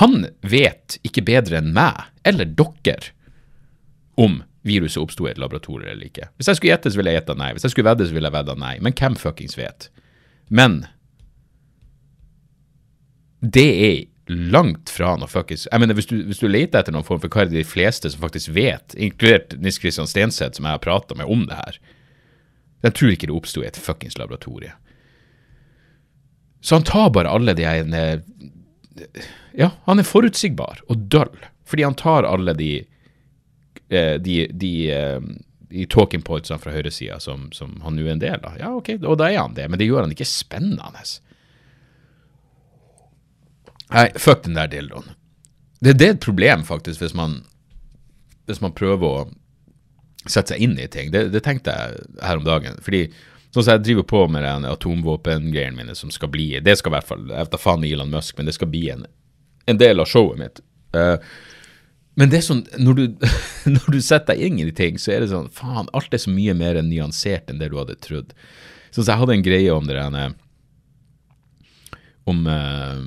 [0.01, 3.15] han, vet ikke bedre enn meg, eller dere,
[4.21, 6.29] om viruset oppsto i et laboratorium eller ikke.
[6.39, 7.51] Hvis jeg skulle gjette, så ville jeg gjette nei.
[7.55, 8.73] Hvis jeg skulle vedde, så ville jeg vedda nei.
[8.85, 9.89] Men hvem fuckings vet?
[10.53, 10.83] Men
[13.43, 13.97] det er
[14.31, 17.33] langt fra noe fuckings Jeg mener, hvis du, hvis du leter etter noen form for
[17.33, 20.85] hva er det de fleste som faktisk vet, inkludert Nils Kristian Stenseth, som jeg har
[20.85, 21.81] prata med om det her,
[22.87, 24.73] jeg tror ikke det oppsto i et fuckings laboratorie.
[26.63, 28.03] Så han tar bare alle de ene
[29.59, 31.35] Ja, han er forutsigbar og døll,
[31.67, 32.92] fordi han tar alle de eh,
[34.23, 35.21] de, de, eh,
[35.73, 38.57] de talking pointsene fra høyresida som, som han nå er en del av.
[38.61, 41.05] Ja, ok, og da er han det, men det gjør han ikke spennende.
[43.93, 45.13] Nei, fuck den der dildoen.
[45.83, 47.41] Det, det er et problem, faktisk, hvis man,
[48.47, 49.29] hvis man prøver å
[50.23, 51.11] sette seg inn i ting.
[51.11, 52.79] Det, det tenkte jeg her om dagen.
[52.85, 53.07] Fordi
[53.53, 56.95] Sånn som jeg driver på med den atomvåpengreiene mine som skal bli Det skal i
[56.95, 59.03] hvert fall Jeg vet da faen Elon Musk, men det skal bli en,
[59.69, 60.63] en del av showet mitt.
[60.97, 61.21] Uh,
[62.21, 63.05] men det er sånn, når du,
[63.77, 66.33] når du setter deg inn i ting, så er det sånn Faen, alt er så
[66.33, 68.35] mye mer nyansert enn det du hadde trodd.
[68.93, 70.35] Så jeg hadde en greie om det der
[72.29, 73.01] Om uh,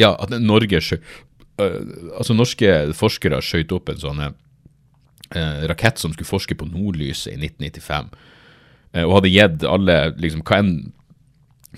[0.00, 1.78] Ja, at Norge uh,
[2.18, 4.24] Altså, norske forskere skjøt opp en sånn
[5.70, 8.08] rakett som skulle forske på nordlyset i 1995.
[8.92, 10.72] Eh, og hadde gitt alle liksom, hva enn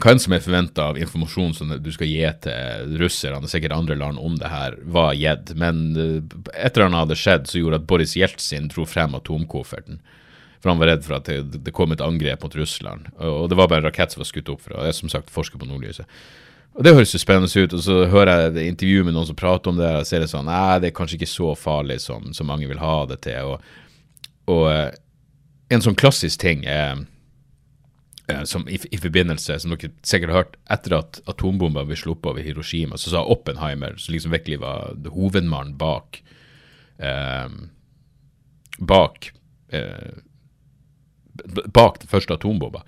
[0.00, 3.74] hva enn som er forventa av informasjon som du skal gi til russerne, og sikkert
[3.76, 5.52] andre land om det her, var gitt.
[5.58, 10.00] Men eh, et eller annet hadde skjedd som gjorde at Boris Jeltsin dro frem atomkofferten.
[10.62, 13.10] For han var redd for at det, kom et angrep mot Russland.
[13.18, 15.60] Og det var bare en rakett som var skutt opp fra, jeg som sagt forsker
[15.60, 16.08] på nordlyset.
[16.72, 19.36] Og Det høres jo spennende ut, og så hører jeg et intervju med noen som
[19.36, 22.30] prater om det, og ser det sånn Nei, det er kanskje ikke så farlig som,
[22.32, 23.50] som mange vil ha det til.
[23.50, 24.22] Og,
[24.54, 24.94] og eh,
[25.74, 27.02] en sånn klassisk ting er
[28.48, 32.44] som i, i, forbindelse, som dere sikkert har hørt, etter at atombomba ble sluppet over
[32.44, 36.22] Hiroshima, så sa Oppenheimer, som liksom virkelig var hovedmannen bak
[36.98, 37.48] eh,
[38.78, 39.32] bak
[39.72, 40.12] eh,
[41.66, 42.82] bak den første atombomba.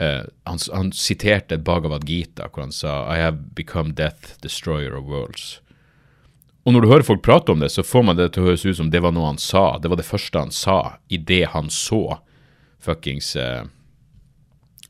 [0.00, 5.04] Eh, han, han, siterte Bhagavad Gita, hvor han sa I have become death, destroyer of
[5.04, 5.60] worlds.
[6.64, 8.64] Og når du hører folk prate om det, så får man det til å høres
[8.66, 9.78] ut som det var noe han sa.
[9.80, 12.20] Det var det første han sa i det han så
[12.80, 13.64] fuckings uh,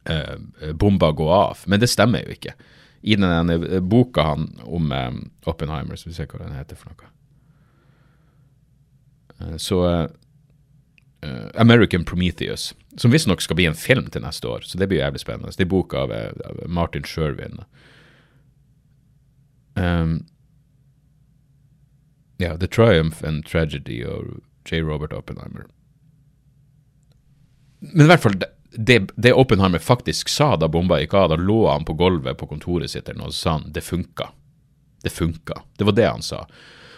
[0.09, 1.59] uh, bomba gå av.
[1.67, 2.55] Men det stemmer jo ikke.
[3.01, 3.49] I den
[3.89, 5.15] boka han om eh,
[5.49, 7.07] Oppenheimer, så vi ser hva den heter for noe.
[9.57, 9.79] så
[11.57, 15.21] American Prometheus, som visstnok skal bli en film til neste år, så det blir jævlig
[15.21, 15.53] spennende.
[15.57, 16.13] Det er boka av,
[16.45, 17.65] av Martin Sherwin.
[19.81, 20.27] Um,
[22.39, 24.83] yeah, The Triumph and Tragedy av J.
[24.83, 25.67] Robert Oppenheimer.
[27.81, 28.37] Men i hvert fall,
[28.73, 32.47] det, det Oppenheimer faktisk sa da bomba gikk av, da lå han på gulvet på
[32.51, 34.31] kontoret sitt og sa han det funka.
[35.03, 35.63] Det funka.
[35.79, 36.45] Det var det han sa.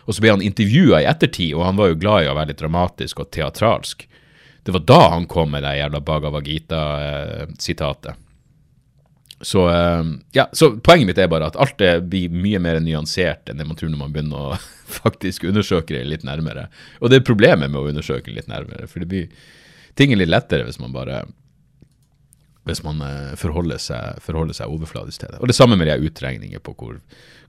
[0.05, 2.53] Og så ble han intervjua i ettertid, og han var jo glad i å være
[2.53, 4.09] litt dramatisk og teatralsk.
[4.63, 8.19] Det var da han kom med det jævla Bhagavad Gita-sitatet.
[9.43, 13.51] Så, eh, ja, så poenget mitt er bare at alt det blir mye mer nyansert
[13.51, 14.59] enn det man tror når man begynner å
[15.03, 16.69] faktisk undersøke det litt nærmere.
[17.01, 18.87] Og det er problemet med å undersøke det litt nærmere.
[18.87, 19.33] for det blir
[19.99, 21.25] ting er litt lettere hvis man bare
[22.69, 25.41] hvis man eh, forholder seg, forholder seg overfladisk til det.
[25.43, 27.01] Og det samme med de utregninger på hvor,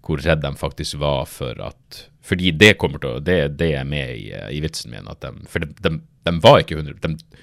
[0.06, 3.84] hvor redd de faktisk var for at Fordi det kommer til å, det, det er
[3.84, 5.10] med i, i, vitsen min.
[5.12, 7.41] at de, For de, de, de var ikke 100 de,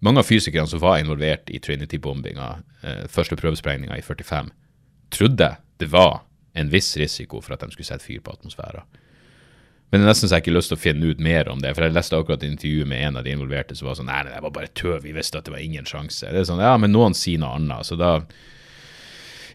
[0.00, 2.48] Mange av fysikerne som var involvert i Trinity-bombinga,
[2.82, 4.50] eh, første prøvesprengninga i 45,
[5.10, 6.20] trodde det var
[6.54, 8.86] en viss risiko for at de skulle sette fyr på atmosfæren.
[9.88, 11.70] Men er nesten så jeg ikke lyst til å finne ut mer om det.
[11.72, 14.20] For jeg leste akkurat et intervju med en av de involverte som var sånn Nei,
[14.26, 15.00] det var bare tøv.
[15.06, 16.28] Vi visste at det var ingen sjanse.
[16.28, 17.88] Det er sånn, Ja, men noen sier noe annet.
[17.88, 18.18] Så da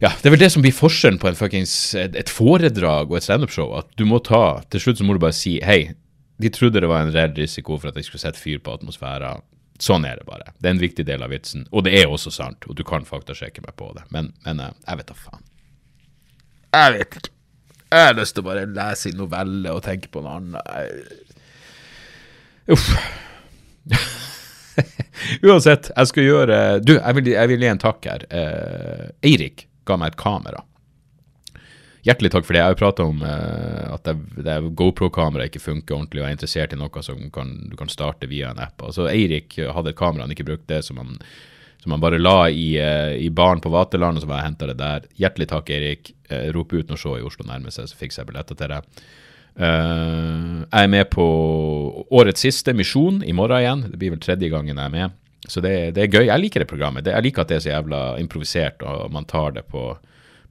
[0.01, 3.75] Ja, det er vel det som blir forskjellen på fuckings, et, foredrag og et standup-show.
[3.77, 5.93] At du må ta Til slutt så må du bare si Hei,
[6.41, 9.45] de trodde det var en redd risiko for at jeg skulle sette fyr på atmosfæren.
[9.81, 10.49] Sånn er det bare.
[10.57, 11.67] Det er en viktig del av vitsen.
[11.71, 14.05] Og det er også sant, og du kan faktasjekke meg på det.
[14.15, 15.45] Men, men eh, jeg vet da faen.
[16.73, 17.32] Jeg vet ikke.
[17.93, 21.23] Jeg har lyst til å bare lese en novelle og tenke på noe annet.
[22.73, 22.89] Uff.
[25.43, 28.25] Uansett, jeg skal gjøre Du, jeg vil, jeg vil gi en takk her.
[28.33, 30.63] Eh, Eirik ga meg et kamera.
[32.03, 32.59] Hjertelig takk for det.
[32.59, 34.09] Jeg har jo prata om eh, at
[34.79, 38.51] GoPro-kameraet ikke funker ordentlig, og er interessert i noe som kan, du kan starte via
[38.51, 38.81] en app.
[38.89, 41.19] Altså, Eirik hadde et kamera han ikke brukte, som han
[41.83, 44.69] som han bare la i, uh, i baren på Vaterland, og så var jeg henta
[44.69, 45.07] det der.
[45.19, 46.13] Hjertelig takk, Erik.
[46.31, 49.01] Uh, rop ut når showet i Oslo nærmer seg, så fikser jeg billetter til deg.
[49.59, 51.25] Uh, jeg er med på
[52.07, 53.83] årets siste misjon i morgen igjen.
[53.91, 55.17] Det blir vel tredje gangen jeg er med.
[55.43, 56.29] Så det, det er gøy.
[56.29, 57.03] Jeg liker det programmet.
[57.03, 59.89] Det, jeg liker at det er så jævla improvisert, og man tar det på,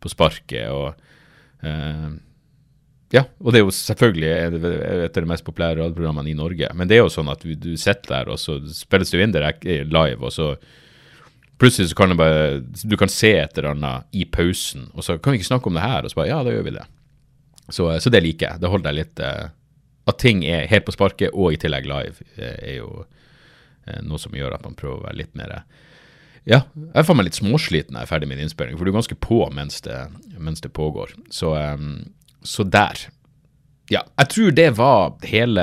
[0.05, 0.69] på sparket.
[0.69, 0.93] og
[1.65, 2.13] uh,
[3.13, 6.69] ja, og det er jo selvfølgelig et av de mest populære radioprogrammene i Norge.
[6.77, 9.25] Men det er jo sånn at du, du sitter der, og så spilles det jo
[9.25, 10.53] inn direkte live, og så
[11.63, 15.15] Plutselig så kan du bare Du kan se et eller annet i pausen, og så
[15.19, 16.87] kan vi ikke snakke om det her, og så bare Ja, da gjør vi det.
[17.69, 18.63] Så, så det liker jeg.
[18.63, 19.53] Det holder deg litt uh,
[20.11, 23.05] At ting er helt på sparket, og i tillegg live, eh, er jo
[24.03, 25.55] noe som gjør at man prøver å være litt mer
[26.47, 28.99] Ja, jeg får meg litt småsliten når jeg er ferdig med innspilling, for du er
[28.99, 29.99] ganske på mens det,
[30.39, 31.15] mens det pågår.
[31.31, 31.51] Så,
[32.43, 33.07] så der.
[33.91, 35.63] Ja, jeg tror det var hele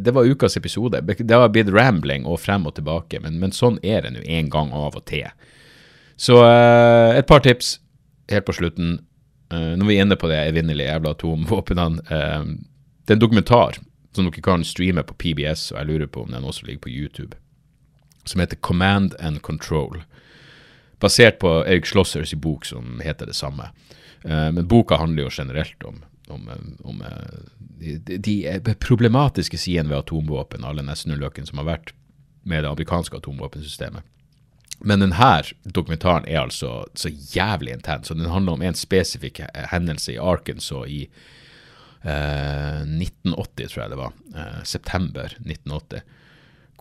[0.00, 1.02] Det var ukas episode.
[1.04, 4.48] Det har blitt rambling og frem og tilbake, men, men sånn er det nå en
[4.50, 5.28] gang av og til.
[6.16, 7.76] Så uh, et par tips
[8.32, 8.98] helt på slutten.
[9.52, 12.46] Uh, når vi er inne på det evinnelige jævla atomvåpnene uh,
[13.04, 13.76] Det er en dokumentar
[14.16, 16.94] som dere kan streame på PBS, og jeg lurer på om den også ligger på
[16.94, 17.36] YouTube.
[18.26, 20.02] som heter Command and Control.
[20.98, 23.68] Basert på Erik Schlossers bok som heter det samme.
[24.24, 26.00] Men boka handler jo generelt om,
[26.32, 26.48] om,
[26.84, 27.38] om uh,
[27.78, 31.94] de, de, problematiske sidene ved atomvåpen, alle nesten-ulykkene som har vært
[32.46, 34.06] med det amerikanske atomvåpensystemet.
[34.84, 35.32] Men denne
[35.64, 39.40] dokumentaren er altså så jævlig intens, og den handler om en spesifikk
[39.72, 41.00] hendelse i Arkansas i
[42.04, 44.16] eh, 1980, tror jeg det var.
[44.36, 46.04] Eh, september 1980.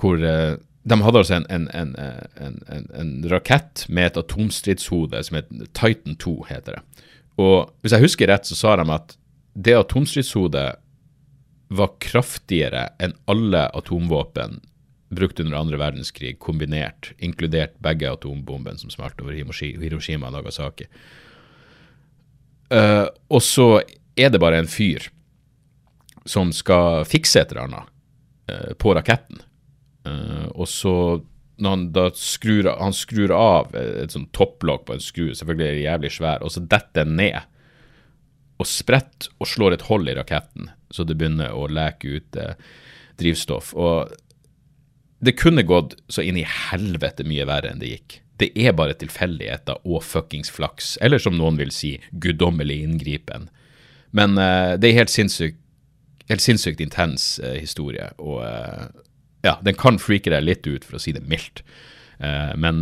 [0.01, 1.95] Hvor eh, de hadde altså en, en,
[2.37, 2.59] en,
[2.93, 7.05] en, rakett med et atomstridshode som het Titan 2, heter det.
[7.41, 9.15] Og hvis jeg husker rett, så sa de at
[9.55, 10.69] det atomstridshodet
[11.75, 14.59] var kraftigere enn alle atomvåpen
[15.15, 20.89] brukt under andre verdenskrig, kombinert, inkludert begge atombombene som smalt over Hiroshima og Nagasaki.
[22.73, 23.69] Uh, og så
[24.17, 25.05] er det bare en fyr
[26.25, 27.91] som skal fikse et eller annet
[28.51, 29.39] uh, på raketten.
[30.05, 30.95] Uh, og så
[31.55, 35.75] når han da skrur, han skrur av et sånt topplokk på en skru, selvfølgelig er
[35.77, 37.37] det jævlig svær, og så detter den ned
[38.61, 42.37] og spretter og slår et hold i raketten, så det begynner å leke ut
[43.19, 43.73] drivstoff.
[43.75, 44.13] Og
[45.25, 48.19] det kunne gått så inn i helvete mye verre enn det gikk.
[48.39, 53.47] Det er bare tilfeldigheter og fuckings flaks, eller som noen vil si, guddommelig inngripen.
[54.15, 55.59] Men uh, det er helt sinnssykt,
[56.29, 58.87] helt sinnssykt intens uh, historie, og uh,
[59.45, 61.63] ja, den kan freake deg litt ut, for å si det mildt.
[62.17, 62.77] Men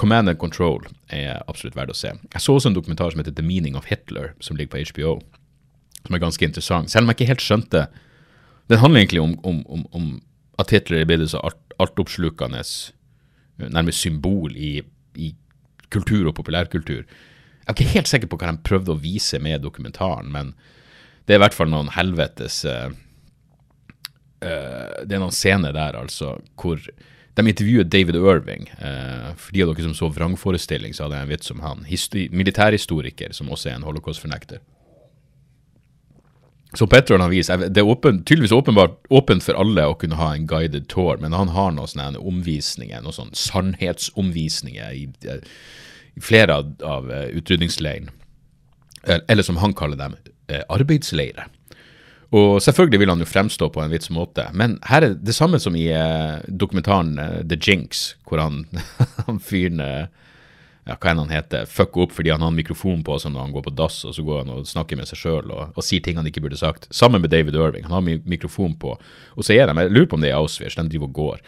[0.00, 2.14] Command and Control er absolutt verdt å se.
[2.32, 5.18] Jeg så også en dokumentar som heter The Meaning of Hitler, som ligger på HBO,
[6.06, 6.92] som er ganske interessant.
[6.92, 7.86] Selv om jeg ikke helt skjønte
[8.72, 10.04] Den handler egentlig om, om, om, om
[10.56, 12.62] at Hitler er blitt så alt, altoppslukende
[13.58, 14.78] nærmest symbol i,
[15.14, 15.34] i,
[15.92, 17.02] kultur og populærkultur.
[17.04, 20.54] Jeg er ikke helt sikker på hva de prøvde å vise med dokumentaren, men
[21.24, 22.88] det er i hvert fall noen helvetes uh,
[24.42, 26.82] uh, Det er noen scener der, altså, hvor
[27.34, 28.68] de intervjuet David Irving.
[28.78, 31.84] Uh, for de av dere som så vrangforestilling, så hadde jeg en vits om han.
[32.30, 34.62] militærhistoriker som også er en holocaust-fornekter.
[36.74, 40.32] Så Petron har vist, Det er åpen, tydeligvis åpenbart åpent for alle å kunne ha
[40.34, 46.54] en guided tour, men han har noen sånne omvisninger, noen sånne sannhetsomvisninger i, i flere
[46.54, 48.10] av, av utrydningsleirene.
[48.10, 48.10] utrydningsleiren.
[49.06, 50.16] Eller som han kaller dem,
[50.48, 51.46] eh, arbeidsleirer.
[52.34, 55.60] Og selvfølgelig vil han jo fremstå på en vits måte, men her er det samme
[55.62, 57.14] som i eh, dokumentaren
[57.46, 58.64] The Jinx, hvor han,
[59.28, 59.82] han fyren
[60.84, 63.46] ja, hva enn han heter, fucker opp fordi han har en mikrofon på seg når
[63.46, 65.84] han går på dass, og så går han og snakker med seg sjøl og, og,
[65.84, 66.88] sier ting han ikke burde sagt.
[66.94, 67.86] Sammen med David Irving.
[67.88, 68.96] Han har mikrofon på.
[69.34, 71.44] Og så er de, jeg lurer på om det er Auschwitz, de driver og går.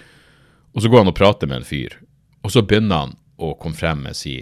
[0.77, 1.99] Og så går han og prater med en fyr,
[2.45, 4.39] og så begynner han å komme frem med si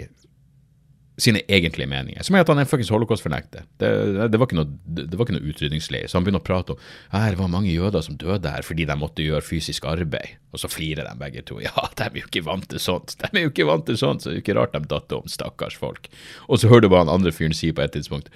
[1.16, 2.22] sine egentlige meninger.
[2.26, 3.66] Som er at han er fuckings holocaust-fornekter.
[3.78, 3.90] Det,
[4.32, 6.08] det, var ikke noe, det var ikke noe utrydningsleie.
[6.10, 6.80] Så han begynner å prate om
[7.14, 10.40] det var mange jøder som døde her fordi de måtte gjøre fysisk arbeid.
[10.50, 11.60] Og så flirer de begge to.
[11.64, 13.14] Ja, de er jo ikke vant til sånt.
[13.20, 15.14] De er jo ikke vant til sånt, så det er jo ikke rart de datt
[15.14, 16.10] om, stakkars folk.
[16.48, 18.32] Og så hører du hva han andre fyren sier på et tidspunkt.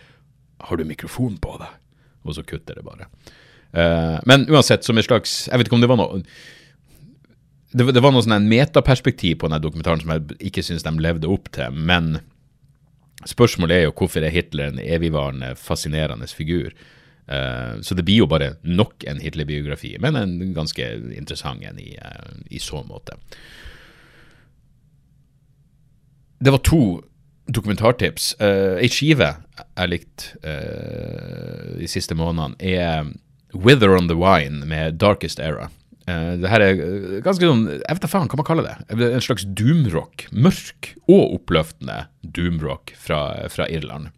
[0.63, 1.75] Har du mikrofon på deg?
[2.27, 3.11] Og så kutter det bare.
[3.75, 6.23] Uh, men uansett, som en slags Jeg vet ikke om det var noe
[7.77, 11.29] det, det var noe sånn metaperspektiv på denne dokumentaren som jeg ikke syns de levde
[11.29, 12.15] opp til, men
[13.27, 16.71] Spørsmålet er jo hvorfor er Hitler en evigvarende, fascinerende figur?
[17.29, 21.97] Uh, så det blir jo bare nok en Hitler-biografi, men en ganske interessant en i,
[21.99, 23.19] uh, i så måte.
[26.39, 26.83] Det var to
[27.49, 28.35] dokumentartips.
[28.41, 33.11] Uh, Ei skive jeg likte uh, de siste månedene, er
[33.55, 35.69] Wither on the Wine med Darkest Era.
[36.09, 38.77] Uh, det her er eh, ganske sånn Jeg vet da faen hva man kaller det.
[39.11, 40.29] En slags doomrock.
[40.33, 43.21] Mørk og oppløftende doomrock fra,
[43.53, 44.13] fra Irland.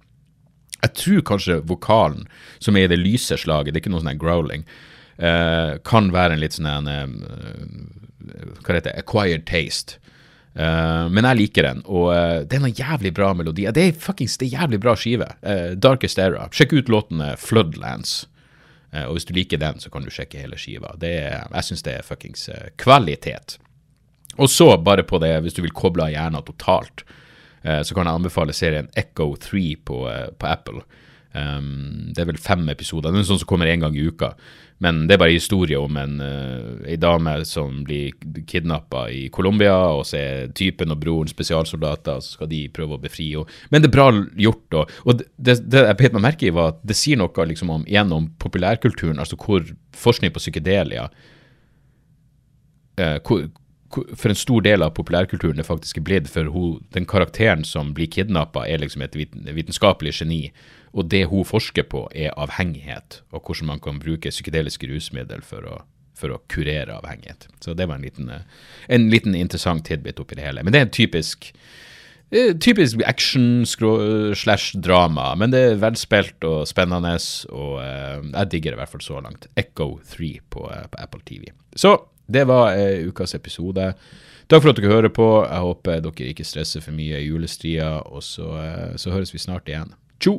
[0.80, 2.28] Jeg tror kanskje vokalen,
[2.62, 4.62] som er i det lyse slaget, det er ikke noe sånn growling,
[5.20, 7.11] uh, kan være en litt sånn en
[8.61, 9.01] Hva heter det?
[9.03, 9.99] Acquired taste.
[10.51, 12.09] Men jeg liker den, og
[12.51, 13.70] det er noen jævlig bra melodier.
[13.72, 15.28] Det er fuckings det er jævlig bra skive.
[15.78, 16.49] Darkest Era.
[16.53, 18.24] Sjekk ut låtene Floodlands.
[18.93, 20.95] Eh, og hvis du liker den, så kan du sjekke hele skiva.
[21.01, 23.59] Er, jeg syns det er fuckings eh, kvalitet.
[24.38, 27.05] Og så, bare på det, hvis du vil koble av hjernen totalt,
[27.62, 30.03] eh, så kan jeg anbefale serien Echo 3 på,
[30.38, 30.84] på Apple.
[31.30, 33.12] Um, det er vel fem episoder.
[33.12, 34.32] Det er sånn som kommer én gang i uka.
[34.82, 38.16] Men det er bare historie om en, uh, ei dame som blir
[38.50, 42.96] kidnappa i Colombia, og så er typen og broren spesialsoldater, og så skal de prøve
[42.96, 43.60] å befri henne.
[43.70, 44.08] Men det er bra
[44.40, 44.78] gjort.
[44.80, 47.74] Og, og det, det, jeg bet meg merke i, var at det sier noe liksom
[47.76, 51.10] om, gjennom populærkulturen, altså hvor forskning på psykedelia
[52.98, 53.18] uh,
[53.90, 56.28] for en stor del av populærkulturen det faktisk er blitt.
[56.30, 60.44] For hun, den karakteren som blir kidnappa, er liksom et vitenskapelig geni.
[60.93, 65.66] Og det hun forsker på, er avhengighet, og hvordan man kan bruke psykedeliske rusmidler for
[65.68, 65.76] å,
[66.18, 67.47] for å kurere avhengighet.
[67.62, 68.43] Så det var en liten, eh,
[68.88, 70.64] en liten interessant tidbit oppi det hele.
[70.64, 71.53] Men det er en typisk
[72.32, 77.16] eh, Typisk action slash drama, men det er velspilt og spennende,
[77.51, 79.49] og uh, jeg digger det i hvert fall så langt.
[79.59, 81.51] Echo 3 på, på Apple TV.
[81.74, 81.97] Så
[82.30, 83.93] det var uh, ukas episode.
[84.47, 85.26] Takk for at dere hører på.
[85.43, 88.47] Jeg håper dere ikke stresser for mye i julestria, og så,
[88.99, 89.91] så høres vi snart igjen.
[90.22, 90.38] Tjo